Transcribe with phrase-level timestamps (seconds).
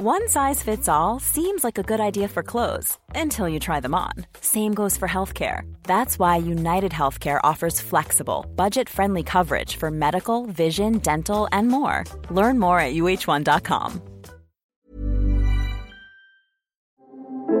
[0.00, 3.96] One size fits all seems like a good idea for clothes until you try them
[3.96, 4.12] on.
[4.40, 5.62] Same goes for healthcare.
[5.82, 12.04] That's why United Healthcare offers flexible, budget friendly coverage for medical, vision, dental, and more.
[12.30, 14.00] Learn more at uh1.com.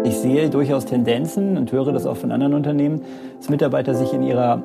[0.04, 3.04] Ich sehe durchaus Tendenzen und höre das auch von anderen Unternehmen,
[3.38, 4.62] dass Mitarbeiter sich in ihrer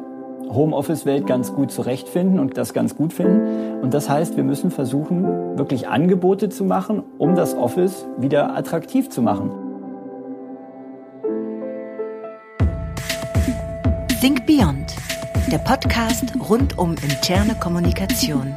[0.49, 3.81] Homeoffice-Welt ganz gut zurechtfinden und das ganz gut finden.
[3.81, 9.09] Und das heißt, wir müssen versuchen, wirklich Angebote zu machen, um das Office wieder attraktiv
[9.09, 9.51] zu machen.
[14.21, 14.95] Think Beyond,
[15.51, 18.53] der Podcast rund um interne Kommunikation.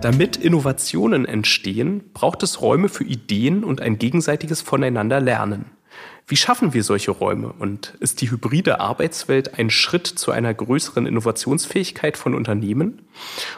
[0.00, 5.75] Damit Innovationen entstehen, braucht es Räume für Ideen und ein gegenseitiges Voneinanderlernen.
[6.28, 11.06] Wie schaffen wir solche Räume und ist die hybride Arbeitswelt ein Schritt zu einer größeren
[11.06, 13.06] Innovationsfähigkeit von Unternehmen?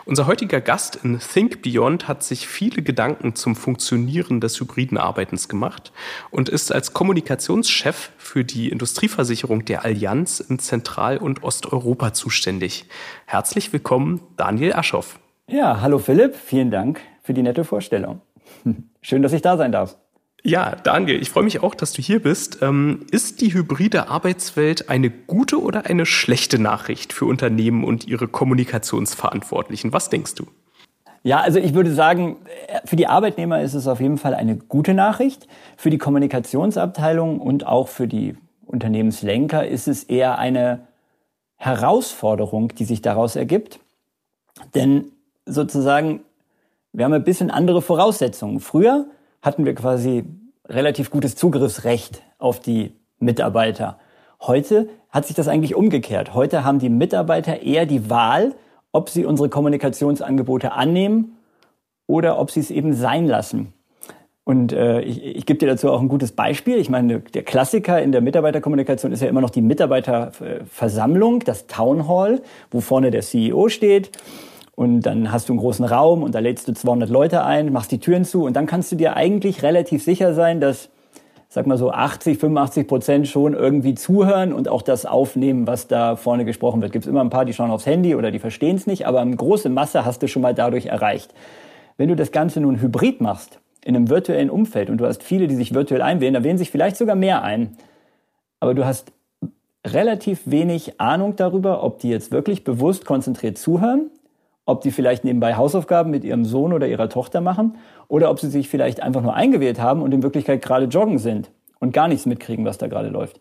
[0.05, 5.49] Unser heutiger Gast in Think Beyond hat sich viele Gedanken zum Funktionieren des hybriden Arbeitens
[5.49, 5.93] gemacht
[6.31, 12.85] und ist als Kommunikationschef für die Industrieversicherung der Allianz in Zentral- und Osteuropa zuständig.
[13.25, 15.19] Herzlich willkommen, Daniel Aschoff.
[15.47, 18.21] Ja, hallo Philipp, vielen Dank für die nette Vorstellung.
[19.01, 19.97] Schön, dass ich da sein darf.
[20.45, 22.59] Ja, Daniel, ich freue mich auch, dass du hier bist.
[22.63, 28.29] Ähm, ist die hybride Arbeitswelt eine gute oder eine schlechte Nachricht für Unternehmen und ihre
[28.29, 29.93] Kommunikationsverantwortlichen?
[29.93, 30.47] Was denkst du?
[31.25, 32.37] Ja, also ich würde sagen,
[32.85, 35.49] für die Arbeitnehmer ist es auf jeden Fall eine gute Nachricht.
[35.77, 40.87] Für die Kommunikationsabteilung und auch für die Unternehmenslenker ist es eher eine
[41.57, 43.81] Herausforderung, die sich daraus ergibt.
[44.75, 45.13] Denn
[45.45, 46.21] sozusagen,
[46.93, 48.61] wir haben ein bisschen andere Voraussetzungen.
[48.61, 49.07] Früher
[49.49, 50.25] hatten wir quasi
[50.69, 53.99] relativ gutes Zugriffsrecht auf die Mitarbeiter.
[54.43, 56.35] Heute hat sich das eigentlich umgekehrt.
[56.35, 58.55] Heute haben die Mitarbeiter eher die Wahl,
[58.93, 61.39] ob sie unsere Kommunikationsangebote annehmen
[62.07, 63.73] oder ob sie es eben sein lassen.
[64.45, 66.77] Und äh, ich, ich gebe dir dazu auch ein gutes Beispiel.
[66.77, 72.07] Ich meine, der Klassiker in der Mitarbeiterkommunikation ist ja immer noch die Mitarbeiterversammlung, das Town
[72.07, 74.11] Hall, wo vorne der CEO steht
[74.79, 77.91] und dann hast du einen großen Raum und da lädst du 200 Leute ein, machst
[77.91, 80.89] die Türen zu und dann kannst du dir eigentlich relativ sicher sein, dass,
[81.49, 86.15] sag mal so 80, 85 Prozent schon irgendwie zuhören und auch das aufnehmen, was da
[86.15, 86.93] vorne gesprochen wird.
[86.93, 89.21] Gibt es immer ein paar, die schauen aufs Handy oder die verstehen es nicht, aber
[89.21, 91.35] eine große Masse hast du schon mal dadurch erreicht.
[91.97, 95.49] Wenn du das Ganze nun hybrid machst, in einem virtuellen Umfeld und du hast viele,
[95.49, 97.77] die sich virtuell einwählen, da wählen sich vielleicht sogar mehr ein,
[98.61, 99.11] aber du hast
[99.85, 104.13] relativ wenig Ahnung darüber, ob die jetzt wirklich bewusst konzentriert zuhören
[104.69, 108.51] ob die vielleicht nebenbei Hausaufgaben mit ihrem Sohn oder ihrer Tochter machen oder ob sie
[108.51, 112.27] sich vielleicht einfach nur eingewählt haben und in Wirklichkeit gerade joggen sind und gar nichts
[112.27, 113.41] mitkriegen, was da gerade läuft.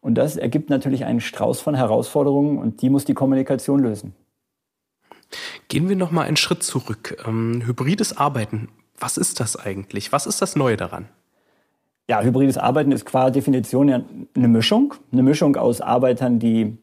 [0.00, 4.14] Und das ergibt natürlich einen Strauß von Herausforderungen und die muss die Kommunikation lösen.
[5.68, 7.22] Gehen wir noch mal einen Schritt zurück.
[7.24, 8.68] Ähm, hybrides Arbeiten,
[8.98, 10.10] was ist das eigentlich?
[10.10, 11.08] Was ist das Neue daran?
[12.10, 14.00] Ja, hybrides Arbeiten ist qua Definition ja
[14.34, 14.94] eine Mischung.
[15.12, 16.76] Eine Mischung aus Arbeitern, die,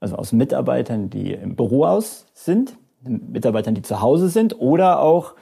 [0.00, 5.34] also aus Mitarbeitern, die im Büro aus sind, Mitarbeitern, die zu Hause sind oder auch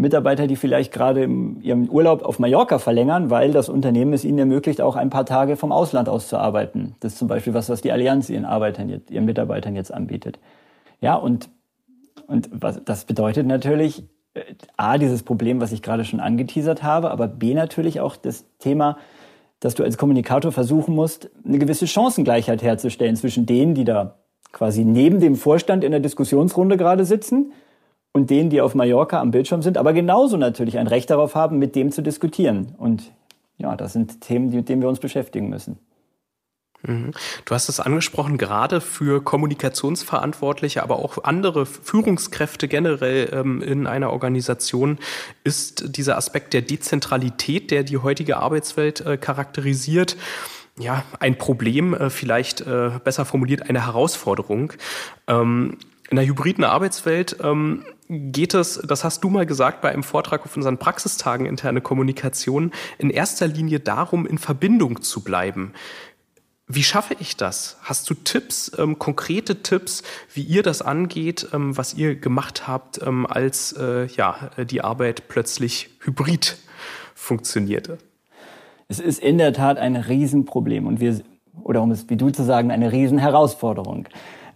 [0.00, 1.28] Mitarbeiter, die vielleicht gerade
[1.60, 5.56] ihren Urlaub auf Mallorca verlängern, weil das Unternehmen es ihnen ermöglicht, auch ein paar Tage
[5.56, 6.96] vom Ausland aus zu arbeiten.
[7.00, 10.38] Das ist zum Beispiel was, was die Allianz ihren Arbeitern, jetzt, ihren Mitarbeitern jetzt anbietet.
[11.00, 11.50] Ja, und,
[12.26, 14.42] und was, das bedeutet natürlich, äh,
[14.76, 18.96] A, dieses Problem, was ich gerade schon angeteasert habe, aber B, natürlich auch das Thema,
[19.60, 24.19] dass du als Kommunikator versuchen musst, eine gewisse Chancengleichheit herzustellen zwischen denen, die da
[24.52, 27.52] quasi neben dem Vorstand in der Diskussionsrunde gerade sitzen
[28.12, 31.58] und denen, die auf Mallorca am Bildschirm sind, aber genauso natürlich ein Recht darauf haben,
[31.58, 32.74] mit dem zu diskutieren.
[32.78, 33.12] Und
[33.58, 35.78] ja, das sind Themen, mit denen wir uns beschäftigen müssen.
[36.82, 37.12] Mhm.
[37.44, 44.10] Du hast es angesprochen, gerade für Kommunikationsverantwortliche, aber auch andere Führungskräfte generell ähm, in einer
[44.12, 44.98] Organisation
[45.44, 50.16] ist dieser Aspekt der Dezentralität, der die heutige Arbeitswelt äh, charakterisiert,
[50.80, 54.72] ja, ein Problem, äh, vielleicht äh, besser formuliert eine Herausforderung.
[55.26, 55.78] Ähm,
[56.10, 60.44] in der hybriden Arbeitswelt ähm, geht es, das hast du mal gesagt bei einem Vortrag
[60.44, 65.72] auf unseren Praxistagen interne Kommunikation, in erster Linie darum, in Verbindung zu bleiben.
[66.66, 67.78] Wie schaffe ich das?
[67.82, 70.02] Hast du Tipps, ähm, konkrete Tipps,
[70.32, 75.28] wie ihr das angeht, ähm, was ihr gemacht habt, ähm, als äh, ja, die Arbeit
[75.28, 76.58] plötzlich hybrid
[77.14, 77.98] funktionierte?
[78.90, 81.20] Es ist in der Tat ein Riesenproblem und wir,
[81.62, 84.08] oder um es wie du zu sagen, eine Riesenherausforderung.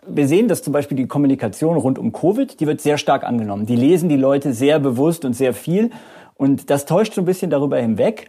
[0.09, 3.65] Wir sehen, dass zum Beispiel die Kommunikation rund um Covid, die wird sehr stark angenommen.
[3.65, 5.91] Die lesen die Leute sehr bewusst und sehr viel.
[6.35, 8.29] Und das täuscht so ein bisschen darüber hinweg,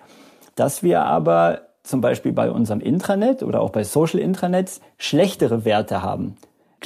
[0.53, 6.03] dass wir aber zum Beispiel bei unserem Intranet oder auch bei Social Intranets schlechtere Werte
[6.03, 6.35] haben.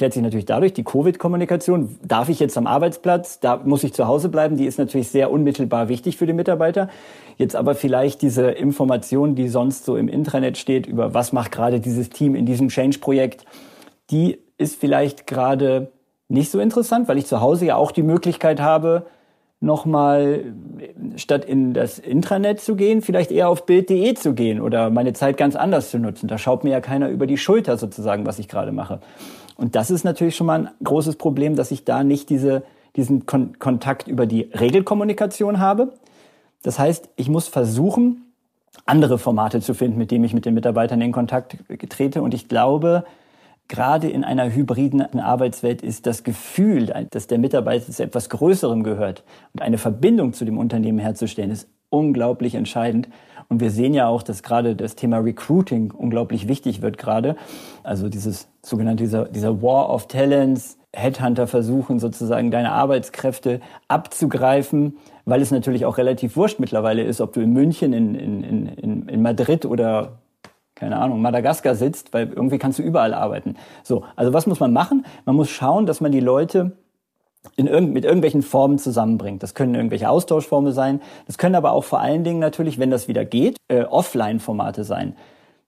[0.00, 4.06] Klärt sich natürlich dadurch, die Covid-Kommunikation, darf ich jetzt am Arbeitsplatz, da muss ich zu
[4.06, 6.88] Hause bleiben, die ist natürlich sehr unmittelbar wichtig für die Mitarbeiter.
[7.36, 11.80] Jetzt aber vielleicht diese Information, die sonst so im Intranet steht, über was macht gerade
[11.80, 13.44] dieses Team in diesem Change-Projekt,
[14.10, 15.92] die ist vielleicht gerade
[16.28, 19.04] nicht so interessant, weil ich zu Hause ja auch die Möglichkeit habe,
[19.60, 20.54] nochmal
[21.16, 25.36] statt in das Intranet zu gehen, vielleicht eher auf Bild.de zu gehen oder meine Zeit
[25.36, 26.26] ganz anders zu nutzen.
[26.26, 29.00] Da schaut mir ja keiner über die Schulter sozusagen, was ich gerade mache.
[29.60, 32.62] Und das ist natürlich schon mal ein großes Problem, dass ich da nicht diese,
[32.96, 35.92] diesen Kon Kontakt über die Regelkommunikation habe.
[36.62, 38.32] Das heißt, ich muss versuchen,
[38.86, 41.58] andere Formate zu finden, mit denen ich mit den Mitarbeitern in Kontakt
[41.90, 42.22] trete.
[42.22, 43.04] Und ich glaube,
[43.68, 49.24] gerade in einer hybriden Arbeitswelt ist das Gefühl, dass der Mitarbeiter zu etwas Größerem gehört
[49.52, 53.10] und eine Verbindung zu dem Unternehmen herzustellen, ist unglaublich entscheidend.
[53.50, 57.36] Und wir sehen ja auch, dass gerade das Thema Recruiting unglaublich wichtig wird gerade.
[57.82, 65.42] Also dieses sogenannte, dieser, dieser War of Talents, Headhunter versuchen sozusagen deine Arbeitskräfte abzugreifen, weil
[65.42, 69.22] es natürlich auch relativ wurscht mittlerweile ist, ob du in München, in, in, in, in
[69.22, 70.20] Madrid oder
[70.76, 73.56] keine Ahnung, Madagaskar sitzt, weil irgendwie kannst du überall arbeiten.
[73.82, 75.04] So, also was muss man machen?
[75.26, 76.72] Man muss schauen, dass man die Leute
[77.56, 79.42] in irgend, mit irgendwelchen Formen zusammenbringt.
[79.42, 81.00] Das können irgendwelche Austauschformen sein.
[81.26, 85.16] Das können aber auch vor allen Dingen natürlich, wenn das wieder geht, äh, Offline-Formate sein.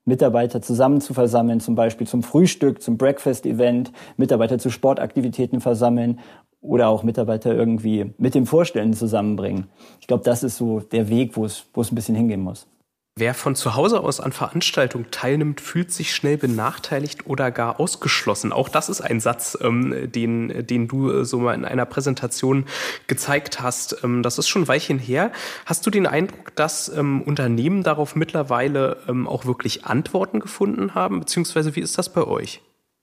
[0.05, 6.19] Mitarbeiter zusammen zu versammeln, zum Beispiel zum Frühstück, zum Breakfast-Event, Mitarbeiter zu Sportaktivitäten versammeln
[6.61, 9.69] oder auch Mitarbeiter irgendwie mit dem Vorstellen zusammenbringen.
[10.01, 12.67] Ich glaube, das ist so der Weg, wo es, wo es ein bisschen hingehen muss.
[13.15, 18.53] Wer von zu Hause aus an Veranstaltungen teilnimmt, fühlt sich schnell benachteiligt oder gar ausgeschlossen.
[18.53, 22.65] Auch das ist ein Satz, ähm, den, den du äh, so mal in einer Präsentation
[23.09, 24.03] gezeigt hast.
[24.03, 25.31] Ähm, das ist schon ein Weilchen her.
[25.67, 31.21] Hast du den Eindruck, dass ähm, Unternehmen darauf mittlerweile ähm, auch wirklich Antworten gefunden haben?
[31.21, 32.63] Beziehungsweise wie ist das bei euch?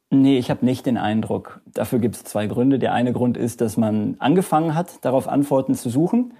[0.10, 1.62] Nee, ich habe nicht den Eindruck.
[1.68, 2.80] Dafür gibt es zwei Gründe.
[2.80, 6.34] Der eine Grund ist, dass man angefangen hat, darauf Antworten zu suchen.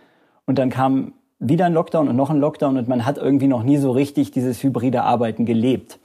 [0.46, 3.64] Und dann kam wieder ein Lockdown und noch ein Lockdown und man hat irgendwie noch
[3.64, 6.00] nie so richtig dieses hybride Arbeiten gelebt.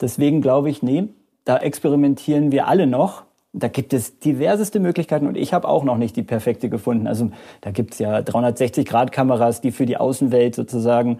[0.00, 1.08] Deswegen glaube ich, nee,
[1.44, 3.24] da experimentieren wir alle noch.
[3.52, 7.08] Da gibt es diverseste Möglichkeiten und ich habe auch noch nicht die perfekte gefunden.
[7.08, 7.30] Also
[7.62, 11.18] da gibt es ja 360-Grad-Kameras, die für die Außenwelt sozusagen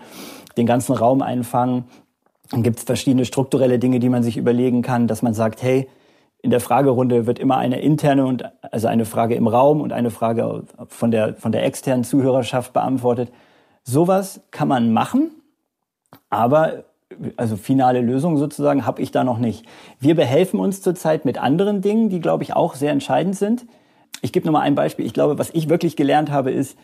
[0.56, 1.84] den ganzen Raum einfangen.
[2.50, 5.88] Dann gibt es verschiedene strukturelle Dinge, die man sich überlegen kann, dass man sagt, hey,
[6.42, 10.10] in der Fragerunde wird immer eine interne und also eine Frage im Raum und eine
[10.10, 13.30] Frage von der von der externen Zuhörerschaft beantwortet.
[13.82, 15.30] Sowas kann man machen,
[16.30, 16.84] aber
[17.36, 19.66] also finale Lösung sozusagen habe ich da noch nicht.
[19.98, 23.66] Wir behelfen uns zurzeit mit anderen Dingen, die glaube ich auch sehr entscheidend sind.
[24.22, 25.06] Ich gebe nur mal ein Beispiel.
[25.06, 26.78] Ich glaube, was ich wirklich gelernt habe, ist,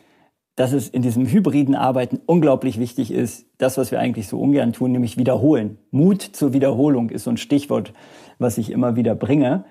[0.57, 4.73] dass es in diesem hybriden Arbeiten unglaublich wichtig ist, das, was wir eigentlich so ungern
[4.73, 5.79] tun, nämlich wiederholen.
[5.91, 7.93] Mut zur Wiederholung ist so ein Stichwort,
[8.39, 9.65] was ich immer wieder bringe.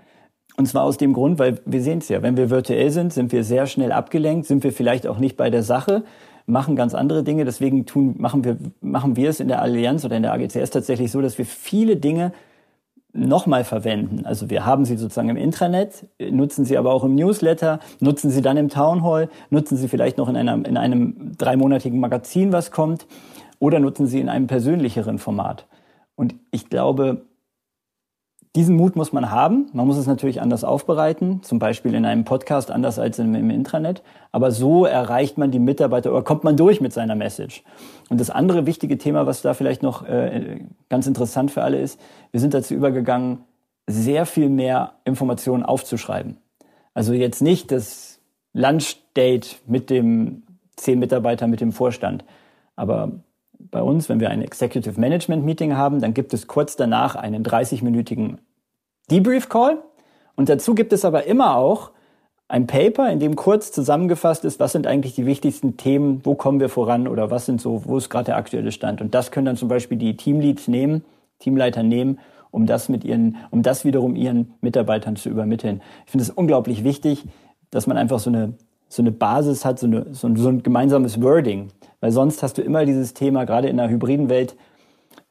[0.57, 3.31] Und zwar aus dem Grund, weil wir sehen es ja, wenn wir virtuell sind, sind
[3.31, 6.03] wir sehr schnell abgelenkt, sind wir vielleicht auch nicht bei der Sache,
[6.45, 7.45] machen ganz andere Dinge.
[7.45, 11.11] Deswegen tun, machen, wir, machen wir es in der Allianz oder in der AGCS tatsächlich
[11.11, 12.31] so, dass wir viele Dinge
[13.15, 14.25] nochmal verwenden.
[14.25, 18.41] Also wir haben sie sozusagen im Intranet, nutzen sie aber auch im Newsletter, nutzen sie
[18.41, 22.71] dann im Town Hall, nutzen sie vielleicht noch in, einer, in einem dreimonatigen Magazin, was
[22.71, 23.07] kommt,
[23.59, 25.65] oder nutzen sie in einem persönlicheren Format.
[26.15, 27.25] Und ich glaube,
[28.55, 29.67] diesen Mut muss man haben.
[29.73, 33.49] Man muss es natürlich anders aufbereiten, zum Beispiel in einem Podcast anders als im, im
[33.49, 34.01] Intranet.
[34.31, 37.63] Aber so erreicht man die Mitarbeiter oder kommt man durch mit seiner Message.
[38.09, 42.00] Und das andere wichtige Thema, was da vielleicht noch äh, ganz interessant für alle ist,
[42.31, 43.39] wir sind dazu übergegangen,
[43.88, 46.38] sehr viel mehr Informationen aufzuschreiben.
[46.93, 48.19] Also jetzt nicht das
[48.53, 50.43] Lunchdate mit dem
[50.77, 52.24] zehn Mitarbeiter mit dem Vorstand,
[52.75, 53.12] aber
[53.71, 57.43] bei uns, wenn wir ein Executive Management Meeting haben, dann gibt es kurz danach einen
[57.43, 58.38] 30-minütigen
[59.12, 59.83] Debrief Call.
[60.35, 61.91] Und dazu gibt es aber immer auch
[62.47, 66.59] ein Paper, in dem kurz zusammengefasst ist, was sind eigentlich die wichtigsten Themen, wo kommen
[66.59, 69.01] wir voran oder was sind so, wo ist gerade der aktuelle Stand.
[69.01, 71.03] Und das können dann zum Beispiel die Teamleads nehmen,
[71.39, 72.19] Teamleiter nehmen,
[72.51, 75.81] um das mit ihren, um das wiederum ihren Mitarbeitern zu übermitteln.
[76.05, 77.24] Ich finde es unglaublich wichtig,
[77.71, 78.53] dass man einfach so eine,
[78.88, 81.69] so eine Basis hat, so, eine, so, ein, so ein gemeinsames Wording.
[82.00, 84.55] Weil sonst hast du immer dieses Thema, gerade in einer hybriden Welt,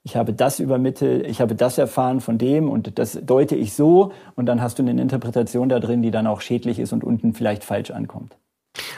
[0.05, 4.13] ich habe das übermittelt, ich habe das erfahren von dem und das deute ich so
[4.37, 7.33] und dann hast du eine Interpretation da drin, die dann auch schädlich ist und unten
[7.33, 8.37] vielleicht falsch ankommt.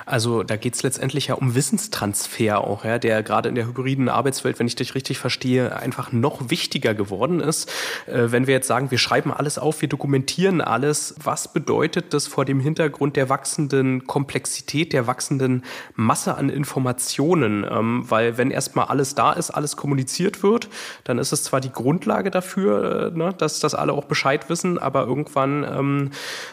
[0.04, 4.08] Also da geht es letztendlich ja um Wissenstransfer auch, ja, der gerade in der hybriden
[4.08, 7.70] Arbeitswelt, wenn ich dich richtig verstehe, einfach noch wichtiger geworden ist.
[8.06, 12.26] Äh, wenn wir jetzt sagen, wir schreiben alles auf, wir dokumentieren alles, was bedeutet das
[12.26, 17.64] vor dem Hintergrund der wachsenden Komplexität, der wachsenden Masse an Informationen?
[17.68, 20.68] Ähm, weil wenn erstmal alles da ist, alles kommuniziert wird,
[21.04, 24.78] dann ist es zwar die Grundlage dafür, äh, ne, dass, dass alle auch Bescheid wissen,
[24.78, 26.10] aber irgendwann ähm,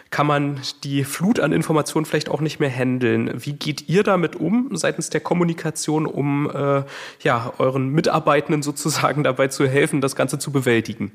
[0.10, 3.33] kann man die Flut an Informationen vielleicht auch nicht mehr handeln.
[3.34, 6.84] Wie geht ihr damit um seitens der Kommunikation, um äh,
[7.22, 11.12] ja, euren Mitarbeitenden sozusagen dabei zu helfen, das Ganze zu bewältigen?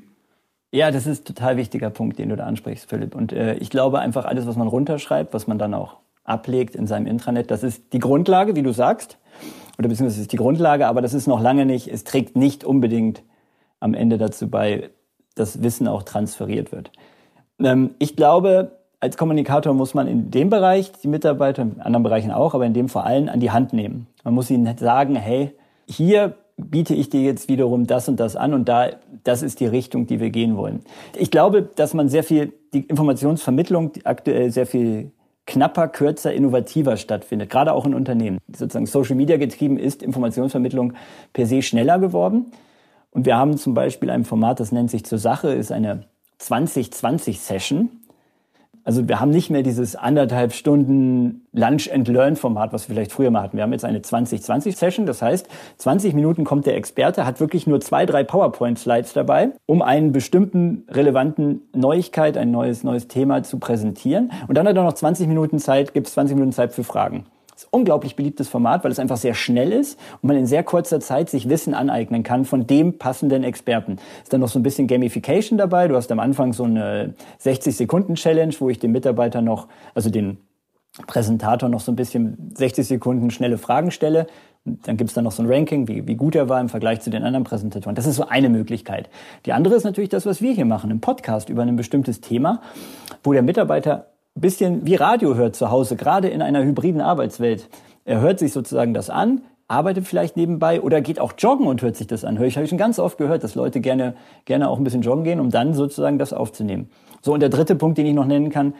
[0.71, 3.15] Ja, das ist ein total wichtiger Punkt, den du da ansprichst, Philipp.
[3.15, 6.85] Und äh, ich glaube einfach, alles, was man runterschreibt, was man dann auch ablegt in
[6.85, 9.17] seinem Intranet, das ist die Grundlage, wie du sagst.
[9.79, 13.23] Oder beziehungsweise ist die Grundlage, aber das ist noch lange nicht, es trägt nicht unbedingt
[13.79, 14.89] am Ende dazu bei,
[15.35, 16.91] dass Wissen auch transferiert wird.
[17.59, 22.31] Ähm, ich glaube, als Kommunikator muss man in dem Bereich die Mitarbeiter, in anderen Bereichen
[22.31, 24.07] auch, aber in dem vor allem an die Hand nehmen.
[24.23, 25.51] Man muss ihnen sagen, hey,
[25.87, 28.89] hier biete ich dir jetzt wiederum das und das an und da,
[29.23, 30.81] das ist die Richtung, die wir gehen wollen.
[31.15, 35.11] Ich glaube, dass man sehr viel, die Informationsvermittlung aktuell sehr viel
[35.45, 38.37] knapper, kürzer, innovativer stattfindet, gerade auch in Unternehmen.
[38.47, 40.93] Sozusagen Social Media getrieben ist Informationsvermittlung
[41.33, 42.51] per se schneller geworden.
[43.11, 46.03] Und wir haben zum Beispiel ein Format, das nennt sich zur Sache, ist eine
[46.37, 47.89] 2020 Session.
[48.83, 53.11] Also wir haben nicht mehr dieses anderthalb Stunden Lunch and Learn Format, was wir vielleicht
[53.11, 53.57] früher mal hatten.
[53.57, 55.05] Wir haben jetzt eine 2020 Session.
[55.05, 59.49] Das heißt, 20 Minuten kommt der Experte, hat wirklich nur zwei, drei PowerPoint Slides dabei,
[59.65, 64.31] um einen bestimmten relevanten Neuigkeit, ein neues, neues Thema zu präsentieren.
[64.47, 67.25] Und dann hat er noch 20 Minuten Zeit, gibt es 20 Minuten Zeit für Fragen
[67.71, 71.29] unglaublich beliebtes Format, weil es einfach sehr schnell ist und man in sehr kurzer Zeit
[71.29, 73.97] sich Wissen aneignen kann von dem passenden Experten.
[74.23, 75.87] Ist dann noch so ein bisschen Gamification dabei.
[75.87, 80.37] Du hast am Anfang so eine 60-Sekunden-Challenge, wo ich den Mitarbeiter noch, also den
[81.07, 84.27] Präsentator noch so ein bisschen 60 Sekunden schnelle Fragen stelle.
[84.65, 87.01] Und dann gibt's dann noch so ein Ranking, wie, wie gut er war im Vergleich
[87.01, 87.95] zu den anderen Präsentatoren.
[87.95, 89.09] Das ist so eine Möglichkeit.
[89.45, 92.61] Die andere ist natürlich das, was wir hier machen, im Podcast über ein bestimmtes Thema,
[93.23, 94.07] wo der Mitarbeiter
[94.39, 97.69] bisschen wie Radio hört zu Hause, gerade in einer hybriden Arbeitswelt.
[98.05, 101.95] Er hört sich sozusagen das an, arbeitet vielleicht nebenbei oder geht auch joggen und hört
[101.95, 102.39] sich das an.
[102.39, 104.15] Hör ich habe ich schon ganz oft gehört, dass Leute gerne
[104.45, 106.89] gerne auch ein bisschen joggen gehen, um dann sozusagen das aufzunehmen.
[107.21, 108.73] So und der dritte Punkt, den ich noch nennen kann,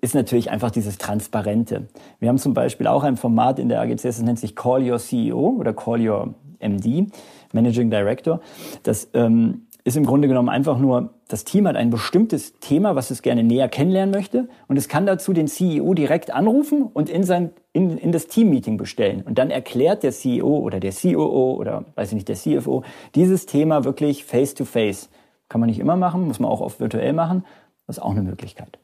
[0.00, 1.86] ist natürlich einfach dieses Transparente.
[2.18, 4.98] Wir haben zum Beispiel auch ein Format in der AGCS, das nennt sich Call Your
[4.98, 7.06] CEO oder Call Your MD,
[7.52, 8.40] Managing Director.
[8.82, 13.10] Das ähm, ist im Grunde genommen einfach nur, das Team hat ein bestimmtes Thema, was
[13.10, 17.24] es gerne näher kennenlernen möchte und es kann dazu den CEO direkt anrufen und in
[17.24, 21.86] sein in, in das Teammeeting bestellen und dann erklärt der CEO oder der COO oder
[21.94, 22.84] weiß ich nicht der CFO
[23.14, 25.08] dieses Thema wirklich face to face.
[25.48, 27.44] Kann man nicht immer machen, muss man auch oft virtuell machen,
[27.86, 28.78] das ist auch eine Möglichkeit.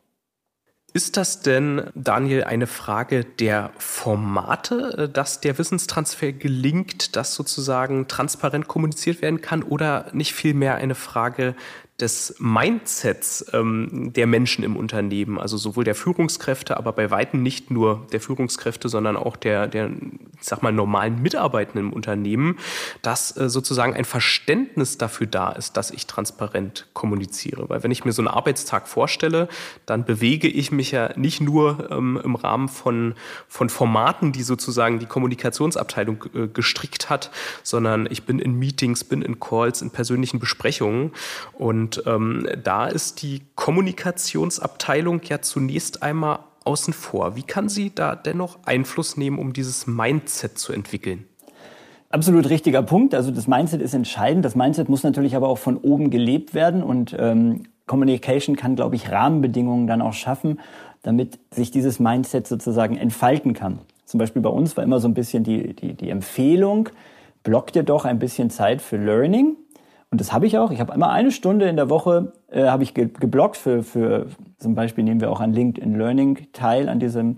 [0.99, 8.09] Ist das denn, Daniel, eine Frage der Formate, äh, dass der Wissenstransfer gelingt, dass sozusagen
[8.09, 11.55] transparent kommuniziert werden kann oder nicht vielmehr eine Frage
[12.01, 17.73] des Mindsets ähm, der Menschen im Unternehmen, also sowohl der Führungskräfte, aber bei weitem nicht
[17.73, 19.91] nur der Führungskräfte, sondern auch der, der
[20.41, 22.59] ich sag mal, normalen Mitarbeitenden im Unternehmen,
[23.03, 27.69] dass äh, sozusagen ein Verständnis dafür da ist, dass ich transparent kommuniziere.
[27.69, 29.49] Weil wenn ich mir so einen Arbeitstag vorstelle,
[29.85, 33.15] dann bewege ich mich ja nicht nur ähm, im Rahmen von,
[33.49, 37.33] von Formaten, die sozusagen die Kommunikationsabteilung äh, gestrickt hat,
[37.65, 41.11] sondern ich bin in Meetings, bin in Calls, in persönlichen Besprechungen
[41.55, 47.35] und und ähm, da ist die Kommunikationsabteilung ja zunächst einmal außen vor.
[47.35, 51.25] Wie kann sie da dennoch Einfluss nehmen, um dieses Mindset zu entwickeln?
[52.11, 53.15] Absolut richtiger Punkt.
[53.15, 54.45] Also das Mindset ist entscheidend.
[54.45, 58.97] Das Mindset muss natürlich aber auch von oben gelebt werden und ähm, Communication kann, glaube
[58.97, 60.61] ich, Rahmenbedingungen dann auch schaffen,
[61.03, 63.79] damit sich dieses Mindset sozusagen entfalten kann.
[64.05, 66.91] Zum Beispiel bei uns war immer so ein bisschen die, die, die Empfehlung,
[67.45, 69.57] block dir doch ein bisschen Zeit für Learning.
[70.11, 70.71] Und das habe ich auch.
[70.71, 74.27] Ich habe immer eine Stunde in der Woche äh, habe ich ge geblockt für, für
[74.59, 77.37] zum Beispiel nehmen wir auch an LinkedIn Learning teil an diesem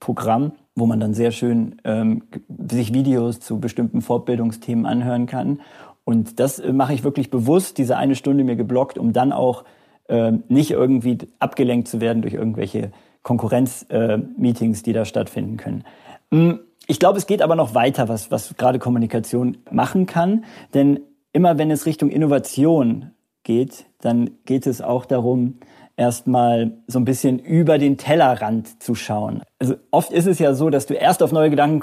[0.00, 2.24] Programm, wo man dann sehr schön ähm,
[2.70, 5.60] sich Videos zu bestimmten Fortbildungsthemen anhören kann.
[6.04, 9.64] Und das äh, mache ich wirklich bewusst, diese eine Stunde mir geblockt, um dann auch
[10.08, 15.84] äh, nicht irgendwie abgelenkt zu werden durch irgendwelche Konkurrenzmeetings, äh, die da stattfinden können.
[16.32, 20.44] Hm, ich glaube, es geht aber noch weiter, was, was gerade Kommunikation machen kann.
[20.74, 21.00] Denn
[21.32, 25.58] immer wenn es Richtung Innovation geht, dann geht es auch darum,
[25.96, 29.42] erstmal so ein bisschen über den Tellerrand zu schauen.
[29.60, 31.80] Also oft ist es ja so, dass du erst auf neue Gedanken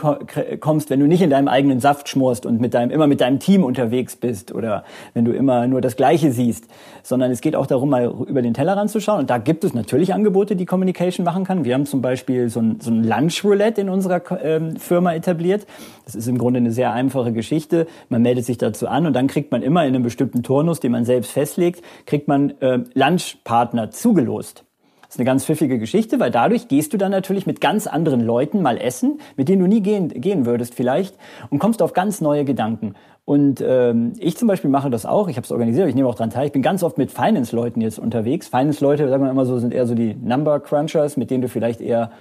[0.60, 3.40] kommst, wenn du nicht in deinem eigenen Saft schmorst und mit deinem, immer mit deinem
[3.40, 6.66] Team unterwegs bist oder wenn du immer nur das Gleiche siehst,
[7.04, 9.20] sondern es geht auch darum, mal über den Tellerrand zu schauen.
[9.20, 11.66] Und da gibt es natürlich Angebote, die Communication machen kann.
[11.66, 15.68] Wir haben zum Beispiel so ein, so ein Lunch-Roulette in unserer ähm, Firma etabliert.
[16.06, 17.86] Das ist im Grunde eine sehr einfache Geschichte.
[18.10, 20.94] Man meldet sich dazu an und dann kriegt man immer in einem bestimmten Turnus, den
[20.94, 24.67] man selbst festlegt, kriegt man äh, Lunchpartner zugelost.
[25.08, 28.20] Das ist eine ganz pfiffige Geschichte, weil dadurch gehst du dann natürlich mit ganz anderen
[28.20, 31.16] Leuten mal essen, mit denen du nie gehen, gehen würdest vielleicht
[31.50, 32.94] und kommst auf ganz neue Gedanken.
[33.24, 35.30] Und ähm, ich zum Beispiel mache das auch.
[35.30, 36.48] Ich habe es organisiert, ich nehme auch dran teil.
[36.48, 38.50] Ich bin ganz oft mit Finance-Leuten jetzt unterwegs.
[38.50, 42.12] Finance-Leute, sagen wir immer so, sind eher so die Number-Crunchers, mit denen du vielleicht eher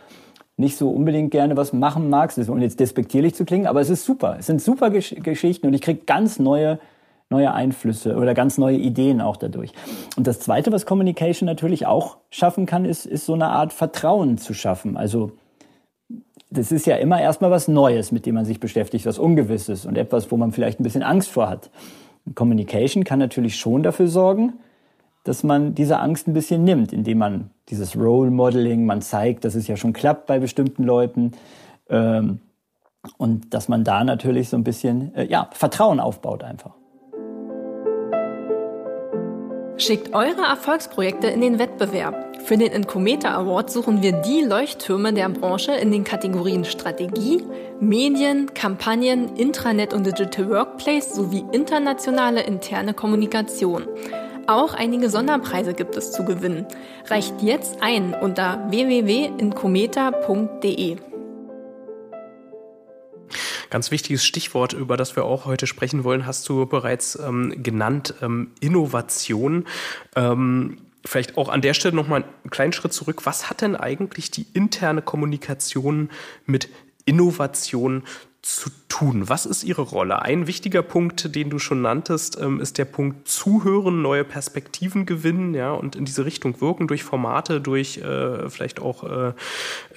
[0.57, 4.05] nicht so unbedingt gerne was machen magst, ohne jetzt despektierlich zu klingen, aber es ist
[4.05, 4.37] super.
[4.38, 6.78] Es sind super Gesch Geschichten und ich krieg ganz neue
[7.30, 9.73] neue Einflüsse oder ganz neue Ideen auch dadurch.
[10.16, 14.38] Und das Zweite, was Communication natürlich auch schaffen kann, ist, ist so eine Art Vertrauen
[14.38, 14.97] zu schaffen.
[14.97, 15.33] Also
[16.50, 19.99] das ist ja immer erstmal was Neues, mit dem man sich beschäftigt, was Ungewisses und
[19.99, 21.71] etwas, wo man vielleicht ein bisschen Angst vor hat.
[22.35, 24.54] Communication kann natürlich schon dafür sorgen,
[25.25, 29.56] dass man diese Angst ein bisschen nimmt, indem man dieses Role Modeling, man zeigt, dass
[29.56, 31.33] es ja schon klappt bei bestimmten Leuten.
[31.90, 32.40] Ähm,
[33.18, 36.75] und dass man da natürlich so ein bisschen äh, ja, Vertrauen aufbaut einfach.
[39.78, 42.38] Schickt eure Erfolgsprojekte in den Wettbewerb.
[42.45, 47.45] Für den Incometa Award suchen wir die Leuchttürme der Branche in den Kategorien Strategie,
[47.78, 53.87] Medien, Kampagnen, Intranet und Digital Workplace sowie internationale interne Kommunikation.
[54.47, 56.64] Auch einige Sonderpreise gibt es zu gewinnen.
[57.09, 60.97] Reicht jetzt ein unter www.incometa.de.
[63.71, 68.14] Ganz wichtiges Stichwort, über das wir auch heute sprechen wollen, hast du bereits ähm, genannt,
[68.23, 69.66] ähm, Innovation.
[70.14, 73.26] Ähm, vielleicht auch an der Stelle nochmal einen kleinen Schritt zurück.
[73.26, 76.11] Was hat denn eigentlich die interne Kommunikation
[76.47, 76.68] mit
[77.04, 78.02] Innovation
[78.46, 79.28] zu tun?
[79.28, 80.22] Was ist Ihre Rolle?
[80.22, 85.52] Ein wichtiger Punkt, den du schon nanntest, ähm, ist der Punkt Zuhören, neue Perspektiven gewinnen,
[85.52, 89.32] ja, und in diese Richtung wirken durch Formate, durch äh, vielleicht auch äh,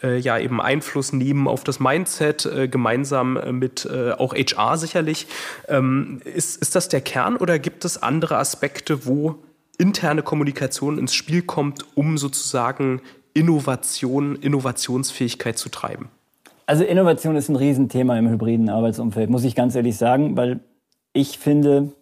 [0.01, 5.27] äh, ja eben Einfluss nehmen auf das Mindset, äh, gemeinsam mit äh, auch HR sicherlich.
[5.67, 9.35] Ähm, ist, ist das der Kern oder gibt es andere Aspekte, wo
[9.77, 13.01] interne Kommunikation ins Spiel kommt, um sozusagen
[13.33, 16.09] Innovation, Innovationsfähigkeit zu treiben?
[16.69, 20.59] Also Innovation ist ein Riesenthema im hybriden Arbeitsumfeld, muss ich ganz ehrlich sagen, weil
[21.13, 21.93] ich finde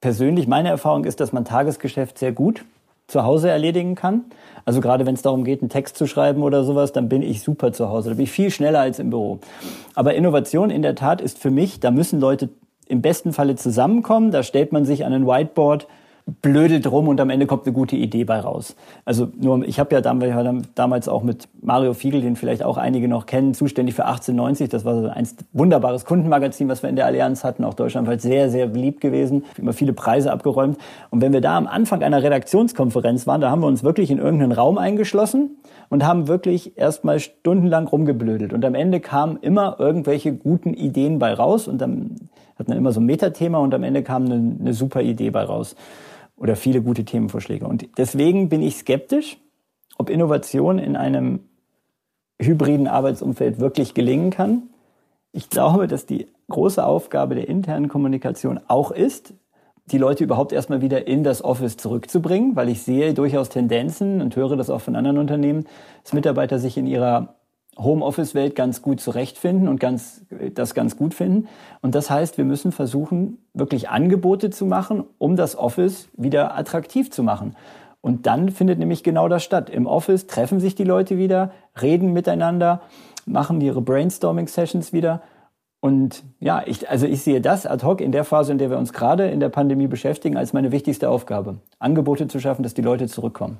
[0.00, 2.64] persönlich, meine Erfahrung ist, dass man Tagesgeschäft sehr gut
[3.08, 4.24] zu Hause erledigen kann.
[4.64, 7.42] Also gerade wenn es darum geht, einen Text zu schreiben oder sowas, dann bin ich
[7.42, 8.08] super zu Hause.
[8.08, 9.40] Da bin ich viel schneller als im Büro.
[9.94, 12.48] Aber Innovation in der Tat ist für mich, da müssen Leute
[12.86, 14.30] im besten Falle zusammenkommen.
[14.30, 15.88] Da stellt man sich an ein Whiteboard
[16.42, 18.74] blödelt rum und am Ende kommt eine gute Idee bei raus.
[19.04, 23.26] Also nur, ich habe ja damals auch mit Mario Fiegel, den vielleicht auch einige noch
[23.26, 24.68] kennen, zuständig für 1890.
[24.68, 28.50] Das war so ein wunderbares Kundenmagazin, was wir in der Allianz hatten, auch deutschlandweit sehr,
[28.50, 30.78] sehr beliebt gewesen, immer viele Preise abgeräumt.
[31.10, 34.18] Und wenn wir da am Anfang einer Redaktionskonferenz waren, da haben wir uns wirklich in
[34.18, 35.58] irgendeinen Raum eingeschlossen
[35.90, 38.52] und haben wirklich erstmal stundenlang rumgeblödelt.
[38.52, 42.16] Und am Ende kamen immer irgendwelche guten Ideen bei raus und dann
[42.58, 45.44] hat man immer so ein Metathema und am Ende kam eine, eine super Idee bei
[45.44, 45.76] raus
[46.36, 47.66] oder viele gute Themenvorschläge.
[47.66, 49.38] Und deswegen bin ich skeptisch,
[49.98, 51.40] ob Innovation in einem
[52.40, 54.64] hybriden Arbeitsumfeld wirklich gelingen kann.
[55.32, 59.34] Ich glaube, dass die große Aufgabe der internen Kommunikation auch ist,
[59.86, 64.34] die Leute überhaupt erstmal wieder in das Office zurückzubringen, weil ich sehe durchaus Tendenzen und
[64.34, 65.66] höre das auch von anderen Unternehmen,
[66.02, 67.36] dass Mitarbeiter sich in ihrer
[67.78, 71.48] Homeoffice-Welt ganz gut zurechtfinden und ganz, das ganz gut finden.
[71.82, 77.10] Und das heißt, wir müssen versuchen, wirklich Angebote zu machen, um das Office wieder attraktiv
[77.10, 77.54] zu machen.
[78.00, 79.68] Und dann findet nämlich genau das statt.
[79.68, 82.82] Im Office treffen sich die Leute wieder, reden miteinander,
[83.26, 85.22] machen ihre Brainstorming-Sessions wieder.
[85.80, 88.78] Und ja, ich, also ich sehe das ad hoc in der Phase, in der wir
[88.78, 91.58] uns gerade in der Pandemie beschäftigen, als meine wichtigste Aufgabe.
[91.78, 93.58] Angebote zu schaffen, dass die Leute zurückkommen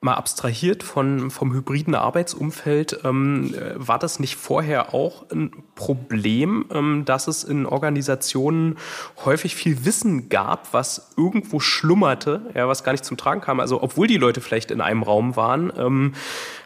[0.00, 7.04] mal abstrahiert von, vom hybriden Arbeitsumfeld, ähm, war das nicht vorher auch ein Problem, ähm,
[7.06, 8.76] dass es in Organisationen
[9.24, 13.58] häufig viel Wissen gab, was irgendwo schlummerte, ja, was gar nicht zum Tragen kam?
[13.58, 16.12] Also obwohl die Leute vielleicht in einem Raum waren, ähm,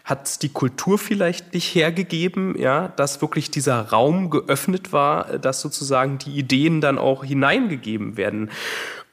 [0.04, 6.18] hat die Kultur vielleicht nicht hergegeben, ja, dass wirklich dieser Raum geöffnet war, dass sozusagen
[6.18, 8.50] die Ideen dann auch hineingegeben werden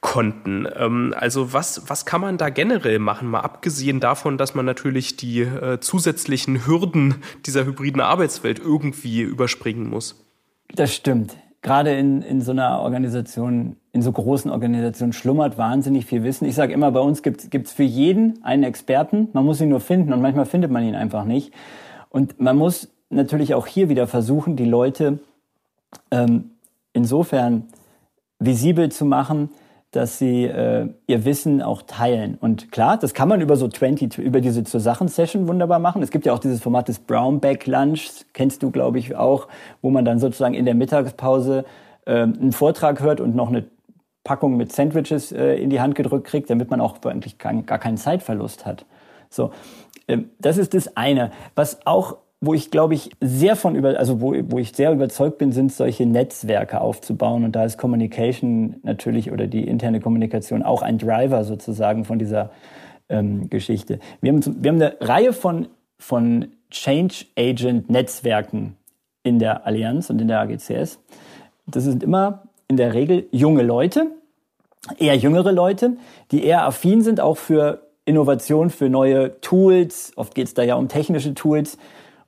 [0.00, 0.66] konnten.
[0.76, 5.16] Ähm, also was, was kann man da generell machen, mal abgesehen davon, dass man natürlich
[5.16, 10.24] die äh, zusätzlichen Hürden dieser hybriden Arbeitswelt irgendwie überspringen muss?
[10.74, 11.36] Das stimmt.
[11.60, 16.46] Gerade in, in so einer Organisation, in so großen Organisationen schlummert wahnsinnig viel Wissen.
[16.46, 19.28] Ich sage immer, bei uns gibt es für jeden einen Experten.
[19.32, 21.52] Man muss ihn nur finden und manchmal findet man ihn einfach nicht.
[22.10, 25.18] Und man muss natürlich auch hier wieder versuchen, die Leute
[26.12, 26.50] ähm,
[26.92, 27.64] insofern
[28.38, 29.50] visibel zu machen,
[29.90, 32.36] dass sie äh, ihr Wissen auch teilen.
[32.38, 36.02] Und klar, das kann man über so 20, über diese zur Sachen Session wunderbar machen.
[36.02, 39.48] Es gibt ja auch dieses Format des Brownback Lunch, kennst du, glaube ich, auch,
[39.80, 41.64] wo man dann sozusagen in der Mittagspause
[42.04, 43.64] äh, einen Vortrag hört und noch eine
[44.24, 47.96] Packung mit Sandwiches äh, in die Hand gedrückt kriegt, damit man auch eigentlich gar keinen
[47.96, 48.84] Zeitverlust hat.
[49.30, 49.52] So,
[50.06, 51.30] ähm, das ist das eine.
[51.54, 55.38] Was auch wo ich glaube ich sehr von über, also wo, wo ich sehr überzeugt
[55.38, 60.82] bin, sind solche Netzwerke aufzubauen und da ist Communication natürlich oder die interne Kommunikation auch
[60.82, 62.50] ein Driver sozusagen von dieser
[63.08, 63.98] ähm, Geschichte.
[64.20, 68.76] Wir haben, wir haben eine Reihe von, von Change Agent Netzwerken
[69.24, 71.00] in der Allianz und in der AGCS.
[71.66, 74.12] Das sind immer in der Regel junge Leute,
[74.98, 75.96] eher jüngere Leute,
[76.30, 80.12] die eher affin sind auch für Innovation, für neue Tools.
[80.16, 81.78] Oft geht es da ja um technische Tools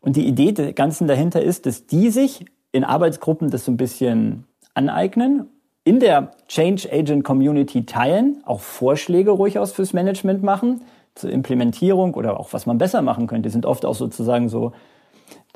[0.01, 3.77] und die Idee des Ganzen dahinter ist, dass die sich in Arbeitsgruppen das so ein
[3.77, 5.47] bisschen aneignen,
[5.85, 10.83] in der Change Agent Community teilen, auch Vorschläge ruhig aus fürs Management machen,
[11.15, 13.49] zur Implementierung oder auch was man besser machen könnte.
[13.49, 14.73] Die sind oft auch sozusagen so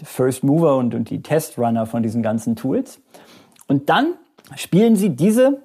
[0.02, 3.00] First Mover und, und die Testrunner von diesen ganzen Tools.
[3.68, 4.14] Und dann
[4.56, 5.62] spielen sie diese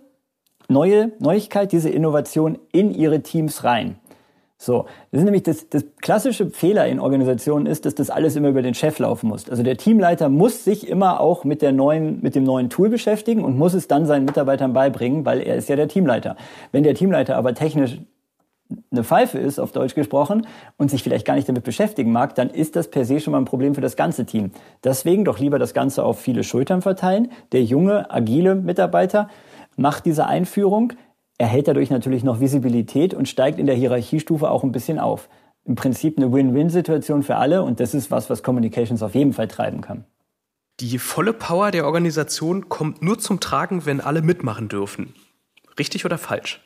[0.67, 3.97] neue Neuigkeit, diese Innovation in ihre Teams rein.
[4.61, 8.49] So, das ist nämlich das, das klassische Fehler in Organisationen ist, dass das alles immer
[8.49, 9.49] über den Chef laufen muss.
[9.49, 13.45] Also der Teamleiter muss sich immer auch mit der neuen, mit dem neuen Tool beschäftigen
[13.45, 16.35] und muss es dann seinen Mitarbeitern beibringen, weil er ist ja der Teamleiter.
[16.73, 17.99] Wenn der Teamleiter aber technisch
[18.91, 20.45] eine Pfeife ist, auf Deutsch gesprochen,
[20.77, 23.39] und sich vielleicht gar nicht damit beschäftigen mag, dann ist das per se schon mal
[23.39, 24.51] ein Problem für das ganze Team.
[24.83, 27.31] Deswegen doch lieber das Ganze auf viele Schultern verteilen.
[27.53, 29.29] Der junge, agile Mitarbeiter
[29.77, 30.93] macht diese Einführung,
[31.39, 35.29] erhält dadurch natürlich noch Visibilität und steigt in der Hierarchiestufe auch ein bisschen auf.
[35.65, 39.47] Im Prinzip eine Win-Win-Situation für alle und das ist was, was Communications auf jeden Fall
[39.47, 40.03] treiben kann.
[40.81, 45.13] Die volle Power der Organisation kommt nur zum Tragen, wenn alle mitmachen dürfen.
[45.77, 46.61] Richtig oder falsch?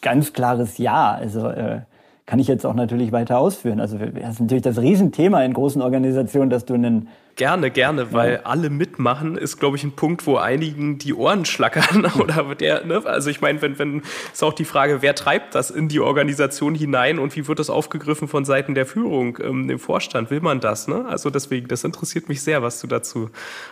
[0.00, 1.12] Ganz klares Ja.
[1.12, 1.82] Also äh,
[2.26, 3.80] kann ich jetzt auch natürlich weiter ausführen.
[3.80, 8.42] Also das ist natürlich das Riesenthema in großen Organisationen, dass du einen Gerne, gerne, weil
[8.44, 13.02] alle mitmachen ist, glaube ich, ein Punkt, wo einigen die Ohren schlackern oder der, ne?
[13.04, 16.76] also ich meine, wenn, wenn, ist auch die Frage, wer treibt das in die Organisation
[16.76, 20.60] hinein und wie wird das aufgegriffen von Seiten der Führung, ähm, dem Vorstand, will man
[20.60, 21.06] das, ne?
[21.08, 23.30] Also deswegen, das interessiert mich sehr, was du dazu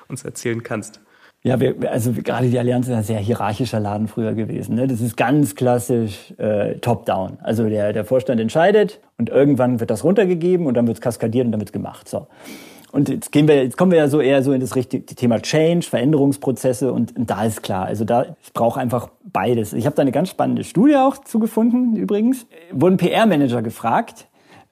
[0.09, 1.01] uns erzählen kannst.
[1.45, 4.77] Ja, wir, also gerade die Allianz ist ein sehr hierarchischer Laden früher gewesen.
[4.77, 4.87] Ne?
[4.87, 7.39] Das ist ganz klassisch äh, top-down.
[7.43, 11.47] Also der, der Vorstand entscheidet und irgendwann wird das runtergegeben und dann wird es kaskadiert
[11.47, 12.09] und dann wird gemacht.
[12.09, 12.29] So.
[12.93, 15.41] Und jetzt, gehen wir, jetzt kommen wir ja so eher so in das richtige Thema
[15.41, 19.73] Change, Veränderungsprozesse und, und da ist klar, also da ich brauche einfach beides.
[19.73, 22.47] Ich habe da eine ganz spannende Studie auch zugefunden übrigens.
[22.71, 24.29] Wurden PR-Manager gefragt,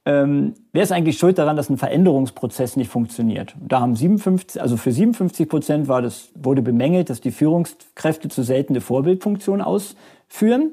[0.06, 3.54] ähm, wer ist eigentlich schuld daran, dass ein Veränderungsprozess nicht funktioniert?
[3.60, 8.42] Da haben 57, also für 57 Prozent war das, wurde bemängelt, dass die Führungskräfte zu
[8.42, 10.72] selten eine Vorbildfunktion ausführen.